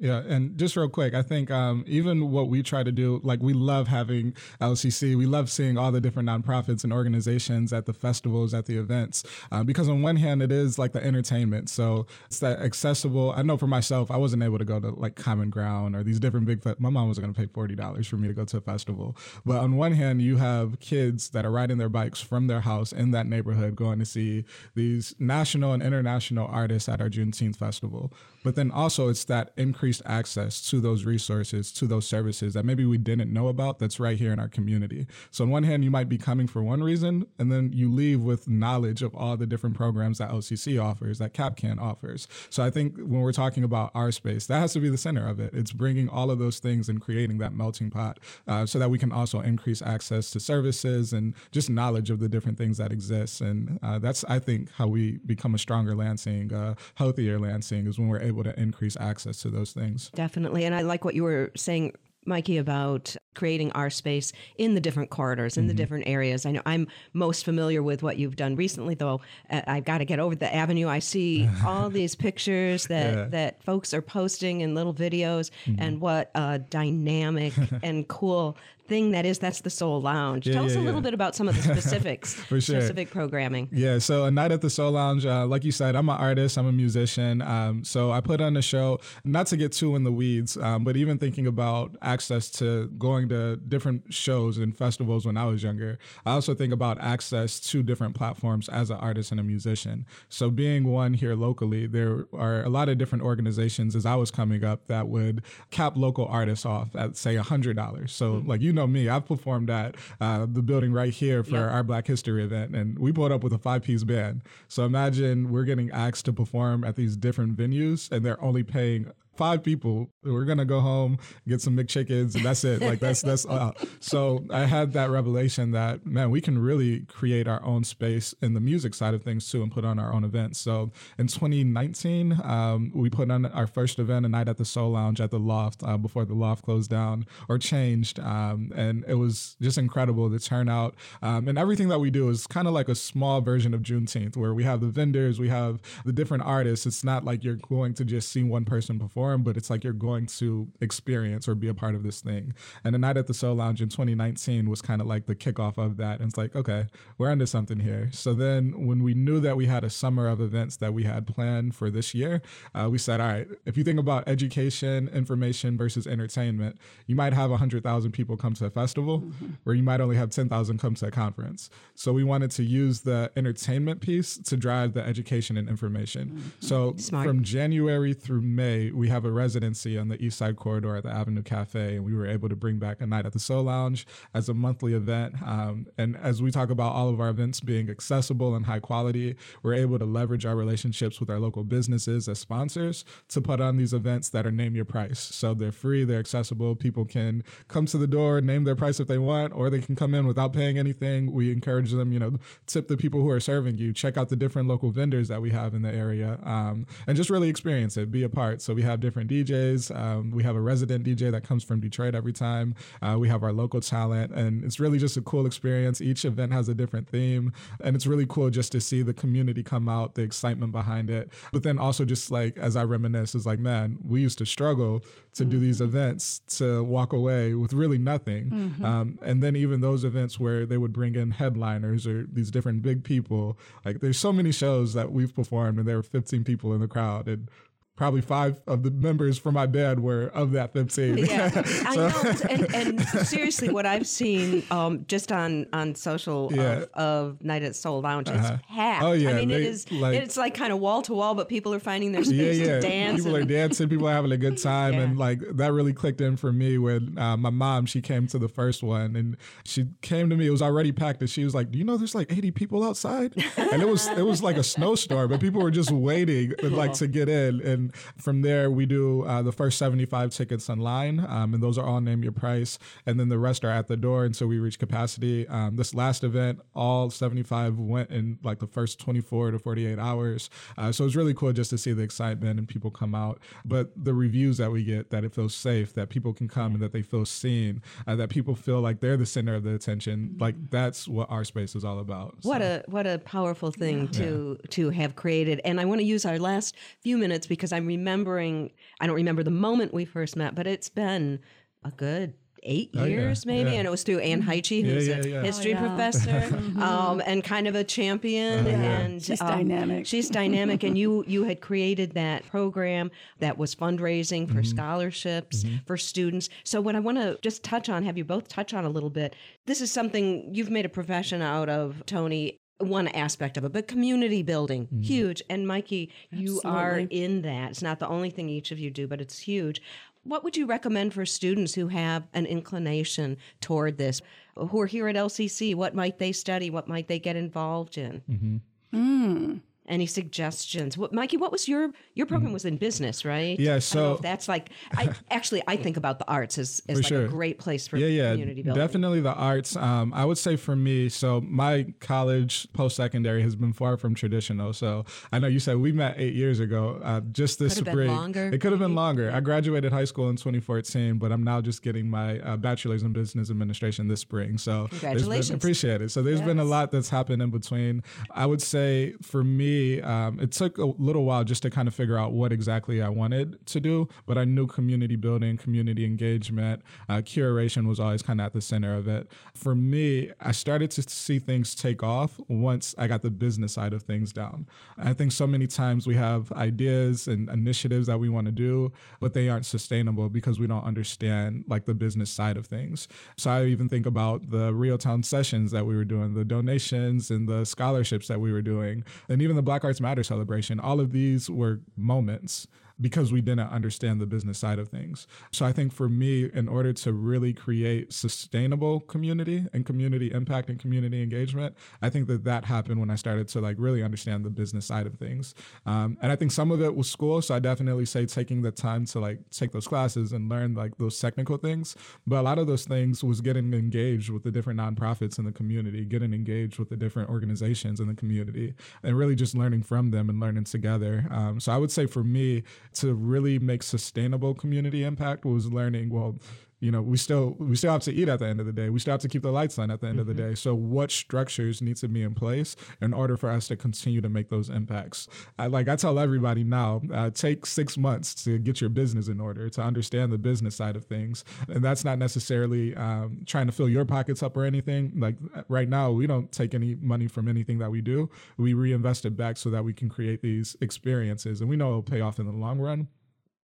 Yeah, 0.00 0.22
and 0.26 0.58
just 0.58 0.76
real 0.76 0.88
quick, 0.88 1.14
I 1.14 1.22
think 1.22 1.50
um, 1.50 1.84
even 1.86 2.30
what 2.32 2.48
we 2.48 2.62
try 2.62 2.82
to 2.82 2.90
do, 2.90 3.20
like 3.22 3.40
we 3.40 3.52
love 3.52 3.86
having 3.88 4.34
LCC, 4.60 5.16
we 5.16 5.26
love 5.26 5.50
seeing 5.50 5.78
all 5.78 5.92
the 5.92 6.00
different 6.00 6.28
nonprofits 6.28 6.82
and 6.84 6.92
organizations 6.92 7.72
at 7.72 7.86
the 7.86 7.92
festivals, 7.92 8.54
at 8.54 8.66
the 8.66 8.76
events, 8.76 9.24
uh, 9.52 9.62
because 9.62 9.88
on 9.88 10.02
one 10.02 10.16
hand, 10.16 10.42
it 10.42 10.50
is 10.50 10.78
like 10.78 10.92
the 10.92 11.04
entertainment, 11.04 11.68
so 11.68 12.06
it's 12.26 12.40
that 12.40 12.60
accessible. 12.60 13.32
I 13.36 13.42
know 13.42 13.56
for 13.56 13.68
myself, 13.68 14.10
I 14.10 14.16
wasn't 14.16 14.42
able 14.42 14.58
to 14.58 14.64
go 14.64 14.80
to 14.80 14.90
like 14.90 15.14
Common 15.14 15.48
Ground 15.50 15.94
or 15.94 16.02
these 16.02 16.18
different 16.18 16.46
big. 16.46 16.62
Fe- 16.62 16.74
My 16.78 16.90
mom 16.90 17.08
was 17.08 17.18
going 17.20 17.32
to 17.32 17.38
pay 17.40 17.46
forty 17.46 17.74
dollars 17.76 18.06
for 18.08 18.16
me 18.16 18.26
to 18.28 18.34
go 18.34 18.44
to 18.44 18.56
a 18.56 18.60
festival, 18.60 19.16
but 19.46 19.58
on 19.58 19.76
one 19.76 19.92
hand, 19.92 20.22
you 20.22 20.36
have 20.38 20.80
kids 20.80 21.30
that 21.30 21.44
are 21.44 21.50
riding 21.52 21.78
their 21.78 21.88
bikes 21.88 22.20
from 22.20 22.48
their 22.48 22.60
house 22.62 22.92
in 22.92 23.12
that 23.12 23.26
neighborhood, 23.26 23.76
going 23.76 24.00
to 24.00 24.06
see 24.06 24.44
these 24.74 25.14
national 25.20 25.72
and 25.72 25.82
international 25.82 26.48
artists 26.48 26.88
at 26.88 27.00
our 27.00 27.08
Juneteenth 27.08 27.56
festival. 27.56 28.12
But 28.44 28.54
then 28.54 28.70
also, 28.70 29.08
it's 29.08 29.24
that 29.24 29.52
increased 29.68 30.00
access 30.06 30.62
to 30.70 30.80
those 30.80 31.04
resources, 31.04 31.70
to 31.72 31.86
those 31.86 32.06
services 32.06 32.54
that 32.54 32.64
maybe 32.64 32.84
we 32.86 32.98
didn't 32.98 33.30
know 33.32 33.48
about 33.48 33.78
that's 33.78 34.00
right 34.00 34.18
here 34.18 34.32
in 34.32 34.38
our 34.38 34.48
community. 34.48 35.06
So, 35.30 35.44
on 35.44 35.50
one 35.50 35.64
hand, 35.64 35.84
you 35.84 35.90
might 35.90 36.08
be 36.08 36.18
coming 36.18 36.46
for 36.46 36.62
one 36.62 36.82
reason, 36.82 37.26
and 37.38 37.52
then 37.52 37.72
you 37.74 37.92
leave 37.92 38.22
with 38.22 38.48
knowledge 38.48 39.02
of 39.02 39.14
all 39.14 39.36
the 39.36 39.46
different 39.46 39.76
programs 39.76 40.18
that 40.18 40.30
LCC 40.30 40.82
offers, 40.82 41.18
that 41.18 41.34
CapCan 41.34 41.78
offers. 41.80 42.26
So, 42.48 42.64
I 42.64 42.70
think 42.70 42.96
when 42.96 43.20
we're 43.20 43.32
talking 43.44 43.62
about 43.62 43.90
our 43.94 44.10
space, 44.10 44.46
that 44.46 44.60
has 44.60 44.72
to 44.72 44.80
be 44.80 44.88
the 44.88 44.96
center 44.96 45.28
of 45.28 45.38
it. 45.38 45.52
It's 45.52 45.72
bringing 45.72 46.08
all 46.08 46.30
of 46.30 46.38
those 46.38 46.58
things 46.58 46.88
and 46.88 46.98
creating 47.00 47.38
that 47.38 47.52
melting 47.52 47.90
pot 47.90 48.18
uh, 48.46 48.64
so 48.64 48.78
that 48.78 48.90
we 48.90 48.98
can 48.98 49.12
also 49.12 49.40
increase 49.40 49.82
access 49.82 50.30
to 50.30 50.40
services 50.40 51.12
and 51.12 51.34
just 51.52 51.68
knowledge 51.68 52.10
of 52.10 52.20
the 52.20 52.28
different 52.28 52.56
things 52.56 52.78
that 52.78 52.92
exist. 52.92 53.42
And 53.42 53.78
uh, 53.82 53.98
that's, 53.98 54.24
I 54.24 54.38
think, 54.38 54.70
how 54.72 54.86
we 54.88 55.18
become 55.26 55.54
a 55.54 55.58
stronger 55.58 55.94
Lansing, 55.94 56.52
uh, 56.52 56.74
healthier 56.94 57.38
Lansing, 57.38 57.86
is 57.86 57.98
when 57.98 58.08
we're 58.08 58.20
able 58.20 58.38
able 58.38 58.52
to 58.52 58.60
increase 58.60 58.96
access 59.00 59.38
to 59.42 59.50
those 59.50 59.57
things. 59.64 60.10
Definitely. 60.14 60.64
And 60.64 60.74
I 60.74 60.82
like 60.82 61.04
what 61.04 61.14
you 61.14 61.22
were 61.22 61.52
saying 61.56 61.92
Mikey, 62.28 62.58
about 62.58 63.16
creating 63.34 63.72
our 63.72 63.90
space 63.90 64.32
in 64.56 64.74
the 64.74 64.80
different 64.80 65.10
corridors, 65.10 65.56
in 65.56 65.62
mm-hmm. 65.62 65.68
the 65.68 65.74
different 65.74 66.06
areas. 66.06 66.44
I 66.44 66.52
know 66.52 66.62
I'm 66.66 66.86
most 67.12 67.44
familiar 67.44 67.82
with 67.82 68.02
what 68.02 68.18
you've 68.18 68.36
done 68.36 68.54
recently, 68.54 68.94
though. 68.94 69.20
Uh, 69.50 69.62
I've 69.66 69.84
got 69.84 69.98
to 69.98 70.04
get 70.04 70.20
over 70.20 70.36
the 70.36 70.52
avenue. 70.54 70.88
I 70.88 70.98
see 70.98 71.48
all 71.64 71.88
these 71.88 72.14
pictures 72.14 72.86
that, 72.88 73.14
yeah. 73.14 73.24
that 73.26 73.62
folks 73.62 73.94
are 73.94 74.02
posting 74.02 74.60
in 74.60 74.74
little 74.74 74.94
videos, 74.94 75.50
mm-hmm. 75.64 75.80
and 75.80 76.00
what 76.00 76.30
a 76.34 76.58
dynamic 76.58 77.54
and 77.82 78.06
cool 78.06 78.56
thing 78.88 79.12
that 79.12 79.26
is 79.26 79.38
that's 79.38 79.60
the 79.60 79.70
Soul 79.70 80.00
Lounge. 80.00 80.46
Yeah, 80.46 80.54
Tell 80.54 80.64
yeah, 80.64 80.70
us 80.70 80.76
a 80.76 80.80
little 80.80 81.00
bit 81.00 81.14
about 81.14 81.36
some 81.36 81.48
of 81.48 81.56
the 81.56 81.62
specifics, 81.74 82.34
For 82.34 82.60
sure. 82.60 82.80
specific 82.80 83.10
programming. 83.10 83.68
Yeah, 83.70 83.98
so 83.98 84.24
a 84.24 84.30
night 84.30 84.52
at 84.52 84.60
the 84.60 84.70
Soul 84.70 84.92
Lounge, 84.92 85.26
uh, 85.26 85.46
like 85.46 85.64
you 85.64 85.72
said, 85.72 85.94
I'm 85.94 86.08
an 86.08 86.16
artist, 86.16 86.56
I'm 86.58 86.66
a 86.66 86.72
musician. 86.72 87.42
Um, 87.42 87.84
so 87.84 88.10
I 88.10 88.20
put 88.20 88.40
on 88.40 88.56
a 88.56 88.62
show, 88.62 88.98
not 89.24 89.46
to 89.48 89.56
get 89.56 89.72
too 89.72 89.94
in 89.96 90.04
the 90.04 90.12
weeds, 90.12 90.56
um, 90.56 90.84
but 90.84 90.96
even 90.96 91.18
thinking 91.18 91.46
about 91.46 91.96
access 92.02 92.50
to 92.52 92.88
going 92.98 93.28
to 93.28 93.56
different 93.56 94.12
shows 94.12 94.58
and 94.58 94.76
festivals 94.76 95.26
when 95.26 95.36
I 95.36 95.44
was 95.44 95.62
younger, 95.62 95.98
I 96.24 96.32
also 96.32 96.54
think 96.54 96.72
about 96.72 97.00
access 97.00 97.60
to 97.60 97.82
different 97.82 98.14
platforms 98.14 98.68
as 98.68 98.90
an 98.90 98.96
artist 98.96 99.30
and 99.30 99.40
a 99.40 99.44
musician. 99.44 100.06
So 100.28 100.50
being 100.50 100.84
one 100.88 101.14
here 101.14 101.34
locally, 101.34 101.86
there 101.86 102.26
are 102.32 102.62
a 102.62 102.68
lot 102.68 102.88
of 102.88 102.98
different 102.98 103.24
organizations 103.24 103.94
as 103.94 104.06
I 104.06 104.14
was 104.14 104.30
coming 104.30 104.64
up 104.64 104.86
that 104.86 105.08
would 105.08 105.42
cap 105.70 105.96
local 105.96 106.26
artists 106.26 106.64
off 106.64 106.94
at 106.96 107.16
say 107.16 107.36
$100. 107.36 108.10
So 108.10 108.34
mm-hmm. 108.34 108.48
like 108.48 108.60
you 108.60 108.72
know 108.78 108.86
me. 108.86 109.08
I've 109.08 109.26
performed 109.26 109.70
at 109.70 109.96
uh, 110.20 110.46
the 110.50 110.62
building 110.62 110.92
right 110.92 111.12
here 111.12 111.42
for 111.42 111.56
yep. 111.56 111.70
our 111.70 111.82
Black 111.82 112.06
History 112.06 112.42
event, 112.42 112.74
and 112.74 112.98
we 112.98 113.12
pulled 113.12 113.32
up 113.32 113.42
with 113.42 113.52
a 113.52 113.58
five 113.58 113.82
piece 113.82 114.04
band. 114.04 114.42
So 114.68 114.84
imagine 114.84 115.50
we're 115.50 115.64
getting 115.64 115.90
asked 115.90 116.24
to 116.26 116.32
perform 116.32 116.84
at 116.84 116.96
these 116.96 117.16
different 117.16 117.56
venues, 117.56 118.10
and 118.10 118.24
they're 118.24 118.42
only 118.42 118.62
paying 118.62 119.12
five 119.38 119.62
people. 119.62 120.10
We're 120.24 120.44
gonna 120.44 120.64
go 120.64 120.80
home, 120.80 121.16
get 121.46 121.62
some 121.62 121.76
McChickens, 121.76 122.34
and 122.34 122.44
that's 122.44 122.64
it. 122.64 122.82
Like 122.82 122.98
that's 122.98 123.22
that's 123.22 123.46
uh, 123.46 123.72
so 124.00 124.44
I 124.50 124.66
had 124.66 124.92
that 124.94 125.10
revelation 125.10 125.70
that 125.70 126.04
man, 126.04 126.30
we 126.30 126.40
can 126.40 126.58
really 126.58 127.00
create 127.06 127.46
our 127.46 127.62
own 127.64 127.84
space 127.84 128.34
in 128.42 128.54
the 128.54 128.60
music 128.60 128.94
side 128.94 129.14
of 129.14 129.22
things 129.22 129.48
too, 129.50 129.62
and 129.62 129.70
put 129.72 129.84
on 129.84 129.98
our 129.98 130.12
own 130.12 130.24
events. 130.24 130.58
So 130.60 130.90
in 131.18 131.28
2019, 131.28 132.40
um, 132.42 132.92
we 132.94 133.08
put 133.08 133.30
on 133.30 133.46
our 133.46 133.68
first 133.68 134.00
event, 134.00 134.26
a 134.26 134.28
night 134.28 134.48
at 134.48 134.56
the 134.56 134.64
Soul 134.64 134.90
Lounge 134.90 135.20
at 135.20 135.30
the 135.30 135.38
Loft 135.38 135.82
uh, 135.84 135.96
before 135.96 136.24
the 136.24 136.34
Loft 136.34 136.64
closed 136.64 136.90
down 136.90 137.24
or 137.48 137.58
changed, 137.58 138.18
um, 138.18 138.72
and 138.74 139.04
it 139.06 139.14
was 139.14 139.56
just 139.62 139.78
incredible 139.78 140.28
the 140.28 140.40
turnout. 140.40 140.96
Um, 141.22 141.46
and 141.46 141.56
everything 141.56 141.88
that 141.88 142.00
we 142.00 142.10
do 142.10 142.28
is 142.28 142.46
kind 142.48 142.66
of 142.66 142.74
like 142.74 142.88
a 142.88 142.96
small 142.96 143.40
version 143.40 143.72
of 143.72 143.82
Juneteenth, 143.82 144.36
where 144.36 144.52
we 144.52 144.64
have 144.64 144.80
the 144.80 144.88
vendors, 144.88 145.38
we 145.38 145.48
have 145.48 145.80
the 146.04 146.12
different 146.12 146.42
artists. 146.42 146.86
It's 146.86 147.04
not 147.04 147.24
like 147.24 147.44
you're 147.44 147.54
going 147.54 147.94
to 147.94 148.04
just 148.04 148.32
see 148.32 148.42
one 148.42 148.64
person 148.64 148.98
perform, 148.98 149.27
but 149.36 149.56
it's 149.56 149.68
like 149.68 149.84
you're 149.84 149.92
going 149.92 150.26
to 150.26 150.68
experience 150.80 151.48
or 151.48 151.54
be 151.54 151.68
a 151.68 151.74
part 151.74 151.94
of 151.94 152.02
this 152.02 152.20
thing. 152.20 152.54
And 152.84 152.94
the 152.94 152.98
night 152.98 153.16
at 153.16 153.26
the 153.26 153.34
Soul 153.34 153.56
Lounge 153.56 153.82
in 153.82 153.88
2019 153.88 154.70
was 154.70 154.80
kind 154.80 155.00
of 155.00 155.06
like 155.06 155.26
the 155.26 155.34
kickoff 155.34 155.76
of 155.76 155.96
that. 155.98 156.20
And 156.20 156.28
it's 156.28 156.38
like, 156.38 156.54
okay, 156.54 156.86
we're 157.18 157.30
into 157.30 157.46
something 157.46 157.80
here. 157.80 158.08
So 158.12 158.32
then 158.34 158.86
when 158.86 159.02
we 159.02 159.14
knew 159.14 159.40
that 159.40 159.56
we 159.56 159.66
had 159.66 159.84
a 159.84 159.90
summer 159.90 160.28
of 160.28 160.40
events 160.40 160.76
that 160.76 160.94
we 160.94 161.04
had 161.04 161.26
planned 161.26 161.74
for 161.74 161.90
this 161.90 162.14
year, 162.14 162.40
uh, 162.74 162.88
we 162.90 162.98
said, 162.98 163.20
all 163.20 163.28
right, 163.28 163.48
if 163.66 163.76
you 163.76 163.84
think 163.84 163.98
about 163.98 164.28
education, 164.28 165.08
information 165.08 165.76
versus 165.76 166.06
entertainment, 166.06 166.78
you 167.06 167.16
might 167.16 167.32
have 167.32 167.50
100,000 167.50 168.12
people 168.12 168.36
come 168.36 168.54
to 168.54 168.66
a 168.66 168.70
festival 168.70 169.20
mm-hmm. 169.20 169.46
where 169.64 169.74
you 169.74 169.82
might 169.82 170.00
only 170.00 170.16
have 170.16 170.30
10,000 170.30 170.78
come 170.78 170.94
to 170.94 171.06
a 171.06 171.10
conference. 171.10 171.70
So 171.94 172.12
we 172.12 172.24
wanted 172.24 172.50
to 172.52 172.64
use 172.64 173.00
the 173.00 173.30
entertainment 173.36 174.00
piece 174.00 174.38
to 174.38 174.56
drive 174.56 174.94
the 174.94 175.04
education 175.04 175.56
and 175.56 175.68
information. 175.68 176.28
Mm-hmm. 176.28 176.48
So 176.60 176.94
Smart. 176.96 177.26
from 177.26 177.42
January 177.42 178.14
through 178.14 178.42
May, 178.42 178.90
we 178.90 179.08
have 179.08 179.17
a 179.24 179.30
residency 179.30 179.98
on 179.98 180.08
the 180.08 180.22
East 180.22 180.38
Side 180.38 180.56
Corridor 180.56 180.96
at 180.96 181.04
the 181.04 181.10
Avenue 181.10 181.42
Cafe, 181.42 181.96
and 181.96 182.04
we 182.04 182.14
were 182.14 182.26
able 182.26 182.48
to 182.48 182.56
bring 182.56 182.78
back 182.78 183.00
a 183.00 183.06
night 183.06 183.26
at 183.26 183.32
the 183.32 183.38
Soul 183.38 183.64
Lounge 183.64 184.06
as 184.34 184.48
a 184.48 184.54
monthly 184.54 184.94
event. 184.94 185.34
Um, 185.44 185.86
and 185.96 186.16
as 186.16 186.42
we 186.42 186.50
talk 186.50 186.70
about 186.70 186.92
all 186.92 187.08
of 187.08 187.20
our 187.20 187.28
events 187.28 187.60
being 187.60 187.90
accessible 187.90 188.54
and 188.54 188.66
high 188.66 188.80
quality, 188.80 189.36
we're 189.62 189.74
able 189.74 189.98
to 189.98 190.04
leverage 190.04 190.46
our 190.46 190.56
relationships 190.56 191.20
with 191.20 191.30
our 191.30 191.38
local 191.38 191.64
businesses 191.64 192.28
as 192.28 192.38
sponsors 192.38 193.04
to 193.28 193.40
put 193.40 193.60
on 193.60 193.76
these 193.76 193.92
events 193.92 194.28
that 194.30 194.46
are 194.46 194.52
name 194.52 194.74
your 194.74 194.84
price. 194.84 195.18
So 195.18 195.54
they're 195.54 195.72
free, 195.72 196.04
they're 196.04 196.18
accessible. 196.18 196.76
People 196.76 197.04
can 197.04 197.44
come 197.68 197.86
to 197.86 197.98
the 197.98 198.06
door, 198.06 198.40
name 198.40 198.64
their 198.64 198.76
price 198.76 199.00
if 199.00 199.08
they 199.08 199.18
want, 199.18 199.52
or 199.54 199.70
they 199.70 199.80
can 199.80 199.96
come 199.96 200.14
in 200.14 200.26
without 200.26 200.52
paying 200.52 200.78
anything. 200.78 201.32
We 201.32 201.52
encourage 201.52 201.92
them, 201.92 202.12
you 202.12 202.18
know, 202.18 202.38
tip 202.66 202.88
the 202.88 202.96
people 202.96 203.20
who 203.20 203.30
are 203.30 203.40
serving 203.40 203.78
you, 203.78 203.92
check 203.92 204.16
out 204.16 204.28
the 204.28 204.36
different 204.36 204.68
local 204.68 204.90
vendors 204.90 205.28
that 205.28 205.40
we 205.40 205.50
have 205.50 205.74
in 205.74 205.82
the 205.82 205.94
area, 205.94 206.38
um, 206.42 206.86
and 207.06 207.16
just 207.16 207.30
really 207.30 207.48
experience 207.48 207.96
it, 207.96 208.10
be 208.10 208.22
a 208.22 208.28
part. 208.28 208.62
So 208.62 208.74
we 208.74 208.82
have 208.82 209.00
different 209.08 209.30
DJs. 209.30 209.96
Um, 209.98 210.30
we 210.32 210.42
have 210.42 210.54
a 210.54 210.60
resident 210.60 211.02
DJ 211.02 211.32
that 211.32 211.42
comes 211.42 211.64
from 211.64 211.80
Detroit 211.80 212.14
every 212.14 212.34
time. 212.34 212.74
Uh, 213.00 213.16
we 213.18 213.26
have 213.28 213.42
our 213.42 213.54
local 213.54 213.80
talent, 213.80 214.32
and 214.34 214.62
it's 214.64 214.78
really 214.78 214.98
just 214.98 215.16
a 215.16 215.22
cool 215.22 215.46
experience. 215.46 216.02
Each 216.02 216.26
event 216.26 216.52
has 216.52 216.68
a 216.68 216.74
different 216.74 217.08
theme, 217.08 217.54
and 217.82 217.96
it's 217.96 218.06
really 218.06 218.26
cool 218.28 218.50
just 218.50 218.70
to 218.72 218.82
see 218.82 219.00
the 219.00 219.14
community 219.14 219.62
come 219.62 219.88
out, 219.88 220.14
the 220.14 220.20
excitement 220.20 220.72
behind 220.72 221.08
it. 221.08 221.30
But 221.54 221.62
then 221.62 221.78
also 221.78 222.04
just 222.04 222.30
like 222.30 222.58
as 222.58 222.76
I 222.76 222.84
reminisce, 222.84 223.34
is 223.34 223.46
like, 223.46 223.58
man, 223.58 223.96
we 224.06 224.20
used 224.20 224.36
to 224.38 224.46
struggle 224.46 225.00
to 225.00 225.42
mm-hmm. 225.42 225.50
do 225.52 225.58
these 225.58 225.80
events 225.80 226.42
to 226.58 226.84
walk 226.84 227.14
away 227.14 227.54
with 227.54 227.72
really 227.72 227.98
nothing. 227.98 228.50
Mm-hmm. 228.50 228.84
Um, 228.84 229.18
and 229.22 229.42
then 229.42 229.56
even 229.56 229.80
those 229.80 230.04
events 230.04 230.38
where 230.38 230.66
they 230.66 230.76
would 230.76 230.92
bring 230.92 231.14
in 231.14 231.30
headliners 231.30 232.06
or 232.06 232.26
these 232.30 232.50
different 232.50 232.82
big 232.82 233.04
people, 233.04 233.58
like 233.86 234.00
there's 234.00 234.18
so 234.18 234.34
many 234.34 234.52
shows 234.52 234.92
that 234.92 235.12
we've 235.12 235.34
performed 235.34 235.78
and 235.78 235.88
there 235.88 235.96
were 235.96 236.02
15 236.02 236.44
people 236.44 236.74
in 236.74 236.80
the 236.80 236.88
crowd 236.88 237.26
and 237.26 237.48
probably 237.98 238.20
five 238.20 238.60
of 238.68 238.84
the 238.84 238.92
members 238.92 239.38
from 239.38 239.54
my 239.54 239.66
band 239.66 240.00
were 240.00 240.28
of 240.28 240.52
that 240.52 240.72
15. 240.72 241.18
Yeah, 241.28 241.50
so. 241.62 241.84
I 241.84 241.96
know. 241.96 242.32
And, 242.48 242.74
and, 242.74 243.08
seriously, 243.26 243.70
what 243.70 243.86
I've 243.86 244.06
seen 244.06 244.62
um, 244.70 245.04
just 245.08 245.32
on 245.32 245.66
on 245.72 245.96
social 245.96 246.50
yeah. 246.54 246.84
of, 246.84 246.88
of, 246.94 247.44
Night 247.44 247.62
at 247.62 247.74
Soul 247.74 248.00
Lounge, 248.00 248.28
uh-huh. 248.28 248.54
it's 248.54 248.66
packed. 248.68 249.02
Oh 249.02 249.12
yeah, 249.12 249.30
I 249.30 249.32
mean, 249.34 249.48
they, 249.48 249.56
it 249.56 249.62
is. 249.62 249.90
Like, 249.90 250.14
it's 250.16 250.36
like 250.36 250.54
kind 250.54 250.72
of 250.72 250.78
wall 250.78 251.02
to 251.02 251.12
wall, 251.12 251.34
but 251.34 251.48
people 251.48 251.74
are 251.74 251.80
finding 251.80 252.12
their 252.12 252.22
space 252.24 252.58
yeah, 252.58 252.66
yeah. 252.66 252.74
to 252.76 252.80
dance. 252.80 253.24
People 253.24 253.34
and, 253.34 253.44
are 253.44 253.52
dancing. 253.52 253.88
People 253.88 254.08
are 254.08 254.12
having 254.12 254.30
a 254.30 254.36
good 254.36 254.58
time, 254.58 254.94
yeah. 254.94 255.00
and 255.00 255.18
like 255.18 255.40
that 255.56 255.72
really 255.72 255.92
clicked 255.92 256.20
in 256.20 256.36
for 256.36 256.52
me 256.52 256.78
when 256.78 257.18
uh, 257.18 257.36
my 257.36 257.50
mom 257.50 257.84
she 257.84 258.00
came 258.00 258.28
to 258.28 258.38
the 258.38 258.48
first 258.48 258.82
one, 258.82 259.16
and 259.16 259.36
she 259.64 259.88
came 260.02 260.30
to 260.30 260.36
me. 260.36 260.46
It 260.46 260.50
was 260.50 260.62
already 260.62 260.92
packed, 260.92 261.20
and 261.20 261.28
she 261.28 261.44
was 261.44 261.54
like, 261.54 261.72
"Do 261.72 261.78
you 261.78 261.84
know 261.84 261.96
there's 261.96 262.14
like 262.14 262.32
80 262.32 262.52
people 262.52 262.84
outside?" 262.84 263.34
And 263.56 263.82
it 263.82 263.88
was 263.88 264.06
it 264.06 264.24
was 264.24 264.40
like 264.42 264.56
a 264.56 264.62
snowstorm, 264.62 265.28
but 265.28 265.40
people 265.40 265.60
were 265.60 265.72
just 265.72 265.90
waiting 265.90 266.54
like 266.62 266.92
to 266.94 267.08
get 267.08 267.28
in 267.28 267.60
and 267.60 267.87
from 268.16 268.42
there, 268.42 268.70
we 268.70 268.86
do 268.86 269.24
uh, 269.24 269.42
the 269.42 269.52
first 269.52 269.78
75 269.78 270.30
tickets 270.30 270.68
online, 270.68 271.20
um, 271.20 271.54
and 271.54 271.62
those 271.62 271.78
are 271.78 271.86
all 271.86 272.00
name 272.00 272.22
your 272.22 272.32
price. 272.32 272.78
And 273.06 273.18
then 273.18 273.28
the 273.28 273.38
rest 273.38 273.64
are 273.64 273.70
at 273.70 273.88
the 273.88 273.96
door 273.96 274.24
until 274.24 274.46
we 274.46 274.58
reach 274.58 274.78
capacity. 274.78 275.46
Um, 275.48 275.76
this 275.76 275.94
last 275.94 276.24
event, 276.24 276.60
all 276.74 277.10
75 277.10 277.78
went 277.78 278.10
in 278.10 278.38
like 278.42 278.58
the 278.58 278.66
first 278.66 278.98
24 279.00 279.52
to 279.52 279.58
48 279.58 279.98
hours. 279.98 280.50
Uh, 280.76 280.92
so 280.92 281.04
it's 281.04 281.16
really 281.16 281.34
cool 281.34 281.52
just 281.52 281.70
to 281.70 281.78
see 281.78 281.92
the 281.92 282.02
excitement 282.02 282.58
and 282.58 282.68
people 282.68 282.90
come 282.90 283.14
out. 283.14 283.40
But 283.64 283.90
the 283.96 284.14
reviews 284.14 284.58
that 284.58 284.70
we 284.70 284.84
get, 284.84 285.10
that 285.10 285.24
it 285.24 285.34
feels 285.34 285.54
safe, 285.54 285.94
that 285.94 286.08
people 286.08 286.32
can 286.32 286.48
come 286.48 286.74
and 286.74 286.82
that 286.82 286.92
they 286.92 287.02
feel 287.02 287.24
seen, 287.24 287.82
uh, 288.06 288.16
that 288.16 288.28
people 288.28 288.54
feel 288.54 288.80
like 288.80 289.00
they're 289.00 289.16
the 289.16 289.26
center 289.26 289.54
of 289.54 289.62
the 289.62 289.74
attention, 289.74 290.36
like 290.38 290.54
that's 290.70 291.08
what 291.08 291.30
our 291.30 291.44
space 291.44 291.74
is 291.74 291.84
all 291.84 291.98
about. 291.98 292.36
So. 292.40 292.48
What 292.48 292.62
a 292.62 292.84
what 292.86 293.06
a 293.06 293.18
powerful 293.18 293.70
thing 293.70 294.04
yeah. 294.04 294.20
to 294.20 294.58
to 294.70 294.90
have 294.90 295.16
created. 295.16 295.60
And 295.64 295.80
I 295.80 295.84
want 295.84 296.00
to 296.00 296.04
use 296.04 296.24
our 296.24 296.38
last 296.38 296.76
few 297.00 297.18
minutes 297.18 297.46
because 297.46 297.72
I'm 297.78 297.86
remembering 297.86 298.18
remembering, 298.18 298.72
I 299.00 299.06
don't 299.06 299.16
remember 299.16 299.42
the 299.42 299.50
moment 299.50 299.94
we 299.94 300.04
first 300.04 300.36
met, 300.36 300.54
but 300.54 300.66
it's 300.66 300.88
been 300.88 301.40
a 301.84 301.90
good 301.90 302.34
eight 302.64 302.90
oh, 302.96 303.04
years 303.04 303.44
yeah, 303.46 303.52
maybe 303.52 303.70
yeah. 303.70 303.76
and 303.76 303.86
it 303.86 303.90
was 303.90 304.02
through 304.02 304.18
ann 304.18 304.42
Heitche 304.42 304.84
who's 304.84 305.06
yeah, 305.06 305.18
a 305.18 305.42
history 305.44 305.74
oh, 305.74 305.78
professor 305.78 306.28
mm-hmm. 306.28 306.82
um, 306.82 307.22
and 307.24 307.44
kind 307.44 307.68
of 307.68 307.76
a 307.76 307.84
champion 307.84 308.66
uh, 308.66 308.70
and 308.70 309.22
she's 309.22 309.40
um, 309.40 309.46
dynamic. 309.46 310.06
she's 310.06 310.28
dynamic 310.28 310.82
and 310.82 310.98
you 310.98 311.24
you 311.28 311.44
had 311.44 311.60
created 311.60 312.14
that 312.14 312.44
program 312.48 313.12
that 313.38 313.58
was 313.58 313.76
fundraising 313.76 314.48
for 314.48 314.54
mm-hmm. 314.54 314.64
scholarships 314.64 315.62
mm-hmm. 315.62 315.76
for 315.86 315.96
students. 315.96 316.48
So 316.64 316.80
what 316.80 316.96
i 316.96 317.00
want 317.00 317.18
to 317.18 317.38
just 317.42 317.62
touch 317.62 317.88
on 317.88 318.02
have 318.02 318.18
you 318.18 318.24
both 318.24 318.48
touch 318.48 318.74
on 318.74 318.84
a 318.84 318.90
little 318.90 319.10
bit 319.10 319.36
this 319.66 319.80
is 319.80 319.92
something 319.92 320.52
you've 320.52 320.70
made 320.70 320.84
a 320.84 320.90
profession 320.90 321.42
out 321.42 321.68
of 321.68 322.02
tony 322.06 322.58
one 322.78 323.08
aspect 323.08 323.56
of 323.56 323.64
it, 323.64 323.72
but 323.72 323.88
community 323.88 324.42
building, 324.42 324.86
mm-hmm. 324.86 325.02
huge. 325.02 325.42
And 325.50 325.66
Mikey, 325.66 326.10
you 326.30 326.60
are 326.64 326.98
in 327.10 327.42
that. 327.42 327.70
It's 327.70 327.82
not 327.82 327.98
the 327.98 328.08
only 328.08 328.30
thing 328.30 328.48
each 328.48 328.70
of 328.70 328.78
you 328.78 328.90
do, 328.90 329.06
but 329.06 329.20
it's 329.20 329.38
huge. 329.38 329.82
What 330.24 330.44
would 330.44 330.56
you 330.56 330.66
recommend 330.66 331.14
for 331.14 331.24
students 331.24 331.74
who 331.74 331.88
have 331.88 332.28
an 332.34 332.46
inclination 332.46 333.36
toward 333.60 333.98
this, 333.98 334.20
who 334.56 334.80
are 334.80 334.86
here 334.86 335.08
at 335.08 335.16
LCC? 335.16 335.74
What 335.74 335.94
might 335.94 336.18
they 336.18 336.32
study? 336.32 336.70
What 336.70 336.88
might 336.88 337.08
they 337.08 337.18
get 337.18 337.36
involved 337.36 337.98
in? 337.98 338.22
Mm-hmm. 338.30 338.56
Mm. 338.94 339.60
Any 339.88 340.06
suggestions? 340.06 340.98
What, 340.98 341.12
Mikey? 341.12 341.38
What 341.38 341.50
was 341.50 341.66
your 341.66 341.90
your 342.14 342.26
program 342.26 342.50
mm. 342.50 342.54
was 342.54 342.66
in 342.66 342.76
business, 342.76 343.24
right? 343.24 343.58
Yeah. 343.58 343.78
So 343.78 344.18
that's 344.20 344.46
like 344.46 344.70
I 344.92 345.14
actually 345.30 345.62
I 345.66 345.76
think 345.76 345.96
about 345.96 346.18
the 346.18 346.28
arts 346.28 346.58
as, 346.58 346.82
as 346.88 346.98
like 346.98 347.06
sure. 347.06 347.24
a 347.24 347.28
great 347.28 347.58
place 347.58 347.88
for 347.88 347.96
yeah, 347.96 348.06
yeah, 348.06 348.32
community 348.32 348.62
building. 348.62 348.80
Definitely 348.80 349.20
the 349.20 349.32
arts. 349.32 349.76
Um, 349.76 350.12
I 350.12 350.26
would 350.26 350.36
say 350.36 350.56
for 350.56 350.76
me, 350.76 351.08
so 351.08 351.40
my 351.40 351.86
college 352.00 352.70
post 352.74 352.96
secondary 352.96 353.42
has 353.42 353.56
been 353.56 353.72
far 353.72 353.96
from 353.96 354.14
traditional. 354.14 354.74
So 354.74 355.06
I 355.32 355.38
know 355.38 355.46
you 355.46 355.58
said 355.58 355.78
we 355.78 355.90
met 355.92 356.16
eight 356.18 356.34
years 356.34 356.60
ago. 356.60 357.00
Uh, 357.02 357.20
just 357.32 357.58
this 357.58 357.76
could 357.76 357.86
spring, 357.86 358.08
longer. 358.08 358.50
it 358.52 358.60
could 358.60 358.72
have 358.72 358.80
been 358.80 358.94
longer. 359.04 359.30
I 359.32 359.40
graduated 359.40 359.90
high 359.90 360.04
school 360.04 360.28
in 360.28 360.36
2014, 360.36 361.16
but 361.16 361.32
I'm 361.32 361.42
now 361.42 361.62
just 361.62 361.82
getting 361.82 362.10
my 362.10 362.40
uh, 362.40 362.58
bachelor's 362.58 363.02
in 363.02 363.12
business 363.12 363.50
administration 363.50 364.08
this 364.08 364.20
spring. 364.20 364.58
So 364.58 364.88
congratulations, 364.90 365.48
been, 365.48 365.56
appreciate 365.56 366.02
it. 366.02 366.10
So 366.10 366.22
there's 366.22 366.40
yes. 366.40 366.46
been 366.46 366.58
a 366.58 366.64
lot 366.64 366.90
that's 366.90 367.08
happened 367.08 367.40
in 367.40 367.50
between. 367.50 368.02
I 368.32 368.44
would 368.44 368.60
say 368.60 369.14
for 369.22 369.42
me 369.42 369.77
um, 370.02 370.38
it 370.40 370.52
took 370.52 370.78
a 370.78 370.84
little 370.84 371.24
while 371.24 371.44
just 371.44 371.62
to 371.62 371.70
kind 371.70 371.88
of 371.88 371.94
figure 371.94 372.18
out 372.18 372.32
what 372.32 372.52
exactly 372.52 373.02
I 373.02 373.08
wanted 373.08 373.64
to 373.66 373.80
do, 373.80 374.08
but 374.26 374.38
I 374.38 374.44
knew 374.44 374.66
community 374.66 375.16
building, 375.16 375.56
community 375.56 376.04
engagement, 376.04 376.82
uh, 377.08 377.16
curation 377.16 377.86
was 377.86 377.98
always 378.00 378.22
kind 378.22 378.40
of 378.40 378.46
at 378.46 378.52
the 378.52 378.60
center 378.60 378.94
of 378.94 379.08
it. 379.08 379.28
For 379.54 379.74
me, 379.74 380.30
I 380.40 380.52
started 380.52 380.90
to 380.92 381.02
see 381.02 381.38
things 381.38 381.74
take 381.74 382.02
off 382.02 382.40
once 382.48 382.94
I 382.98 383.06
got 383.06 383.22
the 383.22 383.30
business 383.30 383.72
side 383.74 383.92
of 383.92 384.02
things 384.02 384.32
down. 384.32 384.66
I 384.96 385.12
think 385.12 385.32
so 385.32 385.46
many 385.46 385.66
times 385.66 386.06
we 386.06 386.14
have 386.14 386.52
ideas 386.52 387.28
and 387.28 387.48
initiatives 387.48 388.06
that 388.06 388.18
we 388.18 388.28
want 388.28 388.46
to 388.46 388.52
do, 388.52 388.92
but 389.20 389.34
they 389.34 389.48
aren't 389.48 389.66
sustainable 389.66 390.28
because 390.28 390.58
we 390.58 390.66
don't 390.66 390.84
understand 390.84 391.64
like 391.68 391.84
the 391.84 391.94
business 391.94 392.30
side 392.30 392.56
of 392.56 392.66
things. 392.66 393.08
So 393.36 393.50
I 393.50 393.64
even 393.64 393.88
think 393.88 394.06
about 394.06 394.50
the 394.50 394.72
REO 394.72 394.96
Town 394.96 395.22
sessions 395.22 395.70
that 395.72 395.86
we 395.86 395.96
were 395.96 396.04
doing, 396.04 396.34
the 396.34 396.44
donations 396.44 397.30
and 397.30 397.48
the 397.48 397.64
scholarships 397.64 398.28
that 398.28 398.40
we 398.40 398.52
were 398.52 398.62
doing, 398.62 399.04
and 399.28 399.42
even 399.42 399.56
the 399.56 399.62
Black 399.68 399.84
Arts 399.84 400.00
Matter 400.00 400.22
celebration. 400.22 400.80
All 400.80 400.98
of 400.98 401.12
these 401.12 401.50
were 401.50 401.80
moments 401.94 402.66
because 403.00 403.32
we 403.32 403.40
didn't 403.40 403.68
understand 403.68 404.20
the 404.20 404.26
business 404.26 404.58
side 404.58 404.78
of 404.78 404.88
things. 404.88 405.26
So 405.52 405.64
I 405.64 405.72
think 405.72 405.92
for 405.92 406.08
me, 406.08 406.50
in 406.52 406.68
order 406.68 406.92
to 406.92 407.12
really 407.12 407.52
create 407.52 408.12
sustainable 408.12 409.00
community 409.00 409.66
and 409.72 409.86
community 409.86 410.32
impact 410.32 410.68
and 410.68 410.78
community 410.78 411.22
engagement, 411.22 411.76
I 412.02 412.10
think 412.10 412.26
that 412.28 412.44
that 412.44 412.64
happened 412.64 413.00
when 413.00 413.10
I 413.10 413.16
started 413.16 413.48
to 413.48 413.60
like 413.60 413.76
really 413.78 414.02
understand 414.02 414.44
the 414.44 414.50
business 414.50 414.86
side 414.86 415.06
of 415.06 415.14
things. 415.18 415.54
Um, 415.86 416.18
and 416.20 416.32
I 416.32 416.36
think 416.36 416.52
some 416.52 416.70
of 416.70 416.82
it 416.82 416.96
was 416.96 417.10
school. 417.10 417.40
So 417.42 417.54
I 417.54 417.58
definitely 417.58 418.06
say 418.06 418.26
taking 418.26 418.62
the 418.62 418.72
time 418.72 419.04
to 419.06 419.20
like 419.20 419.38
take 419.50 419.72
those 419.72 419.86
classes 419.86 420.32
and 420.32 420.48
learn 420.48 420.74
like 420.74 420.96
those 420.98 421.18
technical 421.18 421.56
things. 421.56 421.96
But 422.26 422.40
a 422.40 422.42
lot 422.42 422.58
of 422.58 422.66
those 422.66 422.84
things 422.84 423.22
was 423.22 423.40
getting 423.40 423.72
engaged 423.74 424.30
with 424.30 424.42
the 424.42 424.50
different 424.50 424.80
nonprofits 424.80 425.38
in 425.38 425.44
the 425.44 425.52
community, 425.52 426.04
getting 426.04 426.34
engaged 426.34 426.78
with 426.78 426.88
the 426.88 426.96
different 426.96 427.30
organizations 427.30 428.00
in 428.00 428.08
the 428.08 428.14
community, 428.14 428.74
and 429.02 429.16
really 429.16 429.34
just 429.34 429.54
learning 429.54 429.82
from 429.82 430.10
them 430.10 430.28
and 430.28 430.40
learning 430.40 430.64
together. 430.64 431.26
Um, 431.30 431.60
so 431.60 431.72
I 431.72 431.76
would 431.76 431.90
say 431.90 432.06
for 432.06 432.24
me, 432.24 432.64
to 432.94 433.14
really 433.14 433.58
make 433.58 433.82
sustainable 433.82 434.54
community 434.54 435.04
impact 435.04 435.44
was 435.44 435.72
learning, 435.72 436.10
well, 436.10 436.38
you 436.80 436.90
know 436.90 437.02
we 437.02 437.16
still 437.16 437.56
we 437.58 437.76
still 437.76 437.92
have 437.92 438.02
to 438.02 438.12
eat 438.12 438.28
at 438.28 438.38
the 438.38 438.46
end 438.46 438.60
of 438.60 438.66
the 438.66 438.72
day. 438.72 438.88
We 438.88 439.00
still 439.00 439.12
have 439.12 439.20
to 439.22 439.28
keep 439.28 439.42
the 439.42 439.50
lights 439.50 439.78
on 439.78 439.90
at 439.90 440.00
the 440.00 440.06
end 440.06 440.18
mm-hmm. 440.18 440.20
of 440.30 440.36
the 440.36 440.42
mm-hmm. 440.42 440.50
day. 440.50 440.54
So 440.54 440.74
what 440.74 441.10
structures 441.10 441.82
need 441.82 441.96
to 441.96 442.08
be 442.08 442.22
in 442.22 442.34
place 442.34 442.76
in 443.00 443.12
order 443.12 443.36
for 443.36 443.50
us 443.50 443.68
to 443.68 443.76
continue 443.76 444.20
to 444.20 444.28
make 444.28 444.48
those 444.48 444.68
impacts? 444.68 445.28
I, 445.58 445.66
like 445.66 445.88
i 445.88 445.96
tell 445.96 446.18
everybody 446.18 446.64
now 446.64 447.02
uh, 447.12 447.30
take 447.30 447.66
six 447.66 447.96
months 447.96 448.34
to 448.44 448.58
get 448.58 448.80
your 448.80 448.90
business 448.90 449.28
in 449.28 449.40
order 449.40 449.68
to 449.70 449.82
understand 449.82 450.32
the 450.32 450.38
business 450.38 450.76
side 450.76 450.96
of 450.96 451.04
things. 451.04 451.44
And 451.68 451.84
that's 451.84 452.04
not 452.04 452.18
necessarily 452.18 452.94
um, 452.94 453.42
trying 453.46 453.66
to 453.66 453.72
fill 453.72 453.88
your 453.88 454.04
pockets 454.04 454.42
up 454.42 454.56
or 454.56 454.64
anything. 454.64 455.12
Like 455.16 455.36
right 455.68 455.88
now 455.88 456.10
we 456.10 456.26
don't 456.26 456.50
take 456.52 456.74
any 456.74 456.94
money 456.96 457.26
from 457.26 457.48
anything 457.48 457.78
that 457.78 457.90
we 457.90 458.00
do. 458.00 458.30
We 458.56 458.74
reinvest 458.74 459.24
it 459.24 459.36
back 459.36 459.56
so 459.56 459.70
that 459.70 459.84
we 459.84 459.92
can 459.92 460.08
create 460.08 460.42
these 460.42 460.76
experiences. 460.80 461.60
And 461.60 461.68
we 461.68 461.76
know 461.76 461.88
it'll 461.88 462.02
pay 462.02 462.20
off 462.20 462.38
in 462.38 462.46
the 462.46 462.52
long 462.52 462.78
run 462.78 463.08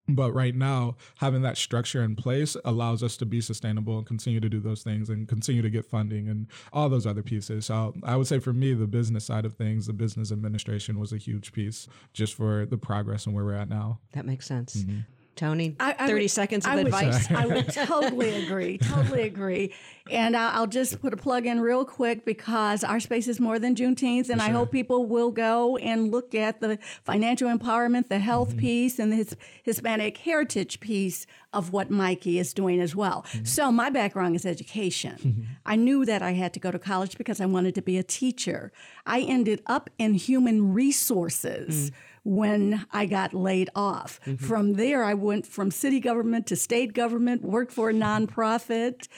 but 0.08 0.32
right 0.32 0.54
now, 0.54 0.96
having 1.18 1.42
that 1.42 1.56
structure 1.56 2.02
in 2.02 2.14
place 2.14 2.56
allows 2.64 3.02
us 3.02 3.16
to 3.18 3.26
be 3.26 3.40
sustainable 3.40 3.98
and 3.98 4.06
continue 4.06 4.40
to 4.40 4.48
do 4.48 4.60
those 4.60 4.82
things 4.82 5.08
and 5.08 5.26
continue 5.28 5.62
to 5.62 5.70
get 5.70 5.86
funding 5.86 6.28
and 6.28 6.46
all 6.72 6.88
those 6.88 7.06
other 7.06 7.22
pieces. 7.22 7.66
So 7.66 7.94
I 8.02 8.16
would 8.16 8.26
say 8.26 8.38
for 8.38 8.52
me, 8.52 8.74
the 8.74 8.86
business 8.86 9.24
side 9.24 9.44
of 9.44 9.54
things, 9.54 9.86
the 9.86 9.92
business 9.92 10.30
administration 10.30 10.98
was 10.98 11.12
a 11.12 11.16
huge 11.16 11.52
piece 11.52 11.88
just 12.12 12.34
for 12.34 12.66
the 12.66 12.76
progress 12.76 13.26
and 13.26 13.34
where 13.34 13.44
we're 13.44 13.54
at 13.54 13.68
now. 13.68 14.00
That 14.12 14.26
makes 14.26 14.46
sense. 14.46 14.76
Mm-hmm. 14.76 15.00
Toni, 15.36 15.76
I, 15.80 15.94
I 15.98 16.06
30 16.06 16.22
would, 16.22 16.30
seconds 16.30 16.66
of 16.66 16.72
I 16.72 16.80
advice. 16.80 17.28
Would, 17.28 17.38
I 17.38 17.46
would 17.46 17.68
totally 17.72 18.44
agree. 18.44 18.78
Totally 18.78 19.22
agree. 19.22 19.74
And 20.10 20.36
I'll, 20.36 20.60
I'll, 20.60 20.66
just 20.66 21.00
put 21.00 21.14
a 21.14 21.16
plug 21.16 21.46
in 21.46 21.60
real 21.60 21.84
quick 21.84 22.24
because 22.24 22.84
our 22.84 23.00
space 23.00 23.26
is 23.26 23.40
more 23.40 23.58
than 23.58 23.74
Juneteenth. 23.74 24.28
And 24.28 24.40
sure. 24.40 24.50
I 24.50 24.52
hope 24.52 24.70
people 24.70 25.06
will 25.06 25.30
go 25.30 25.76
and 25.78 26.10
look 26.10 26.34
at 26.34 26.60
the 26.60 26.78
financial 27.04 27.48
empowerment, 27.48 28.08
the 28.08 28.18
health 28.18 28.50
mm-hmm. 28.50 28.58
piece, 28.58 28.98
and 28.98 29.12
the 29.12 29.36
Hispanic 29.62 30.18
heritage 30.18 30.80
piece 30.80 31.26
of 31.54 31.72
what 31.72 31.90
Mikey 31.90 32.38
is 32.38 32.52
doing 32.52 32.80
as 32.80 32.94
well. 32.94 33.24
Mm-hmm. 33.28 33.44
So 33.44 33.72
my 33.72 33.88
background 33.88 34.36
is 34.36 34.44
education. 34.44 35.16
Mm-hmm. 35.16 35.42
I 35.64 35.76
knew 35.76 36.04
that 36.04 36.20
I 36.20 36.32
had 36.32 36.52
to 36.54 36.60
go 36.60 36.70
to 36.70 36.78
college 36.78 37.16
because 37.16 37.40
I 37.40 37.46
wanted 37.46 37.74
to 37.76 37.82
be 37.82 37.96
a 37.96 38.02
teacher. 38.02 38.72
I 39.06 39.20
ended 39.20 39.62
up 39.66 39.88
in 39.98 40.14
human 40.14 40.74
resources. 40.74 41.90
When 42.24 42.86
I 42.90 43.04
got 43.04 43.34
laid 43.34 43.68
off. 43.74 44.18
Mm-hmm. 44.24 44.44
From 44.46 44.72
there, 44.74 45.04
I 45.04 45.12
went 45.12 45.46
from 45.46 45.70
city 45.70 46.00
government 46.00 46.46
to 46.46 46.56
state 46.56 46.94
government, 46.94 47.42
worked 47.42 47.70
for 47.70 47.90
a 47.90 47.92
nonprofit, 47.92 49.08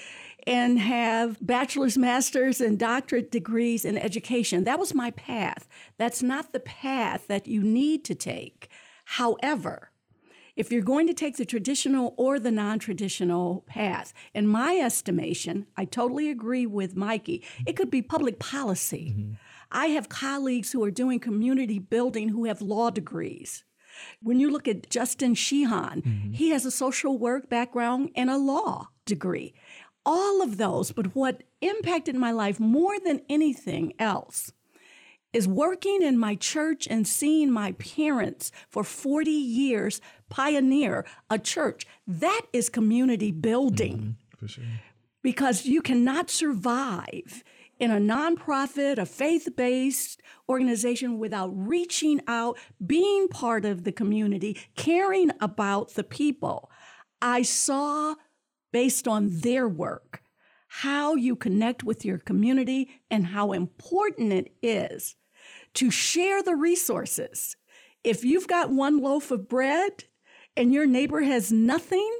and 0.46 0.78
have 0.78 1.38
bachelor's, 1.44 1.98
master's, 1.98 2.60
and 2.60 2.78
doctorate 2.78 3.30
degrees 3.30 3.84
in 3.84 3.98
education. 3.98 4.64
That 4.64 4.78
was 4.78 4.94
my 4.94 5.10
path. 5.12 5.68
That's 5.98 6.22
not 6.22 6.52
the 6.52 6.60
path 6.60 7.26
that 7.26 7.46
you 7.46 7.62
need 7.62 8.04
to 8.04 8.14
take. 8.14 8.68
However, 9.04 9.90
if 10.56 10.72
you're 10.72 10.82
going 10.82 11.06
to 11.06 11.14
take 11.14 11.36
the 11.36 11.44
traditional 11.44 12.14
or 12.16 12.38
the 12.38 12.50
non 12.50 12.78
traditional 12.78 13.64
path, 13.66 14.14
in 14.34 14.46
my 14.46 14.76
estimation, 14.76 15.66
I 15.76 15.84
totally 15.84 16.30
agree 16.30 16.66
with 16.66 16.96
Mikey, 16.96 17.44
it 17.66 17.74
could 17.74 17.90
be 17.90 18.00
public 18.00 18.38
policy. 18.38 19.14
Mm-hmm. 19.16 19.32
I 19.70 19.86
have 19.88 20.08
colleagues 20.08 20.72
who 20.72 20.82
are 20.84 20.90
doing 20.90 21.18
community 21.18 21.78
building 21.78 22.30
who 22.30 22.44
have 22.46 22.62
law 22.62 22.90
degrees. 22.90 23.64
When 24.22 24.40
you 24.40 24.50
look 24.50 24.68
at 24.68 24.90
Justin 24.90 25.34
Sheehan, 25.34 26.02
mm-hmm. 26.02 26.32
he 26.32 26.50
has 26.50 26.66
a 26.66 26.70
social 26.70 27.18
work 27.18 27.48
background 27.48 28.10
and 28.14 28.30
a 28.30 28.36
law 28.36 28.88
degree. 29.04 29.54
All 30.04 30.42
of 30.42 30.56
those, 30.56 30.92
but 30.92 31.14
what 31.16 31.42
impacted 31.60 32.14
my 32.14 32.30
life 32.30 32.60
more 32.60 32.98
than 33.00 33.22
anything 33.28 33.92
else 33.98 34.52
is 35.32 35.48
working 35.48 36.02
in 36.02 36.16
my 36.18 36.34
church 36.34 36.86
and 36.88 37.06
seeing 37.06 37.50
my 37.50 37.72
parents 37.72 38.52
for 38.70 38.84
40 38.84 39.30
years 39.30 40.00
pioneer 40.28 41.04
a 41.28 41.38
church. 41.38 41.86
That 42.06 42.42
is 42.52 42.68
community 42.68 43.32
building. 43.32 44.16
Mm-hmm, 44.36 44.46
sure. 44.46 44.64
Because 45.22 45.66
you 45.66 45.82
cannot 45.82 46.30
survive 46.30 47.42
in 47.78 47.90
a 47.90 47.96
nonprofit, 47.96 48.98
a 48.98 49.06
faith 49.06 49.48
based 49.56 50.22
organization 50.48 51.18
without 51.18 51.50
reaching 51.52 52.20
out, 52.26 52.58
being 52.84 53.28
part 53.28 53.64
of 53.64 53.84
the 53.84 53.92
community, 53.92 54.58
caring 54.76 55.30
about 55.40 55.94
the 55.94 56.04
people. 56.04 56.70
I 57.20 57.42
saw, 57.42 58.14
based 58.72 59.06
on 59.08 59.40
their 59.40 59.68
work, 59.68 60.22
how 60.68 61.14
you 61.14 61.36
connect 61.36 61.84
with 61.84 62.04
your 62.04 62.18
community 62.18 63.00
and 63.10 63.26
how 63.26 63.52
important 63.52 64.32
it 64.32 64.52
is 64.62 65.16
to 65.74 65.90
share 65.90 66.42
the 66.42 66.56
resources. 66.56 67.56
If 68.04 68.24
you've 68.24 68.48
got 68.48 68.70
one 68.70 68.98
loaf 69.00 69.30
of 69.30 69.48
bread 69.48 70.04
and 70.56 70.72
your 70.72 70.86
neighbor 70.86 71.22
has 71.22 71.52
nothing, 71.52 72.18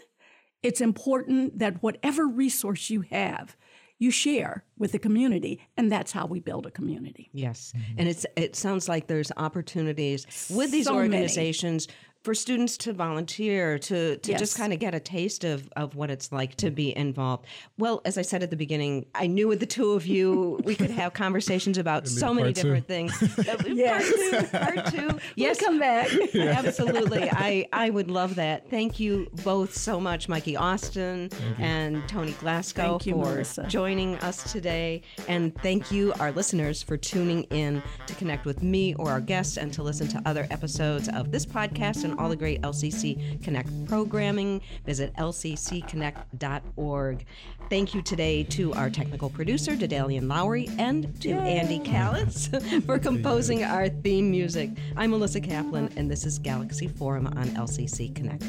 it's 0.62 0.80
important 0.80 1.58
that 1.58 1.82
whatever 1.82 2.26
resource 2.26 2.90
you 2.90 3.02
have, 3.02 3.56
you 3.98 4.10
share 4.10 4.64
with 4.78 4.92
the 4.92 4.98
community 4.98 5.60
and 5.76 5.90
that's 5.90 6.12
how 6.12 6.26
we 6.26 6.40
build 6.40 6.66
a 6.66 6.70
community. 6.70 7.30
Yes. 7.32 7.72
Mm-hmm. 7.76 7.98
and 7.98 8.08
it's 8.08 8.26
it 8.36 8.56
sounds 8.56 8.88
like 8.88 9.06
there's 9.06 9.32
opportunities 9.36 10.26
with 10.50 10.70
these 10.70 10.86
so 10.86 10.94
organizations 10.94 11.88
many 11.88 11.98
for 12.26 12.34
students 12.34 12.76
to 12.76 12.92
volunteer, 12.92 13.78
to, 13.78 14.16
to 14.16 14.32
yes. 14.32 14.40
just 14.40 14.58
kind 14.58 14.72
of 14.72 14.80
get 14.80 14.96
a 14.96 14.98
taste 14.98 15.44
of, 15.44 15.68
of 15.76 15.94
what 15.94 16.10
it's 16.10 16.32
like 16.32 16.56
to 16.56 16.72
be 16.72 16.94
involved. 16.96 17.46
Well, 17.78 18.02
as 18.04 18.18
I 18.18 18.22
said 18.22 18.42
at 18.42 18.50
the 18.50 18.56
beginning, 18.56 19.06
I 19.14 19.28
knew 19.28 19.46
with 19.46 19.60
the 19.60 19.66
two 19.66 19.92
of 19.92 20.08
you, 20.08 20.60
we 20.64 20.74
could 20.74 20.90
have 20.90 21.12
conversations 21.14 21.78
about 21.78 22.08
so 22.08 22.34
many 22.34 22.52
two. 22.52 22.62
different 22.62 22.88
things. 22.88 23.12
yes. 23.64 24.10
Part 24.10 24.16
two, 24.16 24.58
part 24.58 24.86
two. 24.92 25.18
Yes, 25.36 25.58
we'll 25.60 25.68
come 25.68 25.78
back. 25.78 26.10
Absolutely. 26.34 27.30
I, 27.32 27.68
I 27.72 27.90
would 27.90 28.10
love 28.10 28.34
that. 28.34 28.68
Thank 28.70 28.98
you 28.98 29.30
both 29.44 29.76
so 29.76 30.00
much, 30.00 30.28
Mikey 30.28 30.56
Austin 30.56 31.30
and 31.58 32.08
Toni 32.08 32.32
Glasscoe, 32.32 33.06
you, 33.06 33.12
for 33.12 33.18
Melissa. 33.18 33.68
joining 33.68 34.16
us 34.16 34.50
today. 34.50 35.02
And 35.28 35.54
thank 35.62 35.92
you, 35.92 36.12
our 36.18 36.32
listeners, 36.32 36.82
for 36.82 36.96
tuning 36.96 37.44
in 37.44 37.84
to 38.08 38.16
connect 38.16 38.46
with 38.46 38.64
me 38.64 38.96
or 38.96 39.10
our 39.10 39.20
guests 39.20 39.56
and 39.56 39.72
to 39.74 39.84
listen 39.84 40.08
to 40.08 40.20
other 40.26 40.48
episodes 40.50 41.08
of 41.08 41.30
this 41.30 41.46
podcast 41.46 42.02
and 42.02 42.15
all 42.18 42.28
the 42.28 42.36
great 42.36 42.60
LCC 42.62 43.42
Connect 43.42 43.68
programming. 43.86 44.60
Visit 44.84 45.14
lccconnect.org. 45.14 47.24
Thank 47.68 47.94
you 47.94 48.02
today 48.02 48.44
to 48.44 48.72
our 48.74 48.90
technical 48.90 49.30
producer, 49.30 49.72
Dedalian 49.72 50.28
Lowry, 50.28 50.68
and 50.78 51.20
to 51.22 51.30
Yay. 51.30 51.58
Andy 51.58 51.80
Callis 51.80 52.48
for 52.86 52.98
composing 52.98 53.64
our 53.64 53.88
theme 53.88 54.30
music. 54.30 54.70
I'm 54.96 55.10
Melissa 55.10 55.40
Kaplan, 55.40 55.92
and 55.96 56.10
this 56.10 56.24
is 56.24 56.38
Galaxy 56.38 56.88
Forum 56.88 57.26
on 57.26 57.48
LCC 57.50 58.14
Connect. 58.14 58.44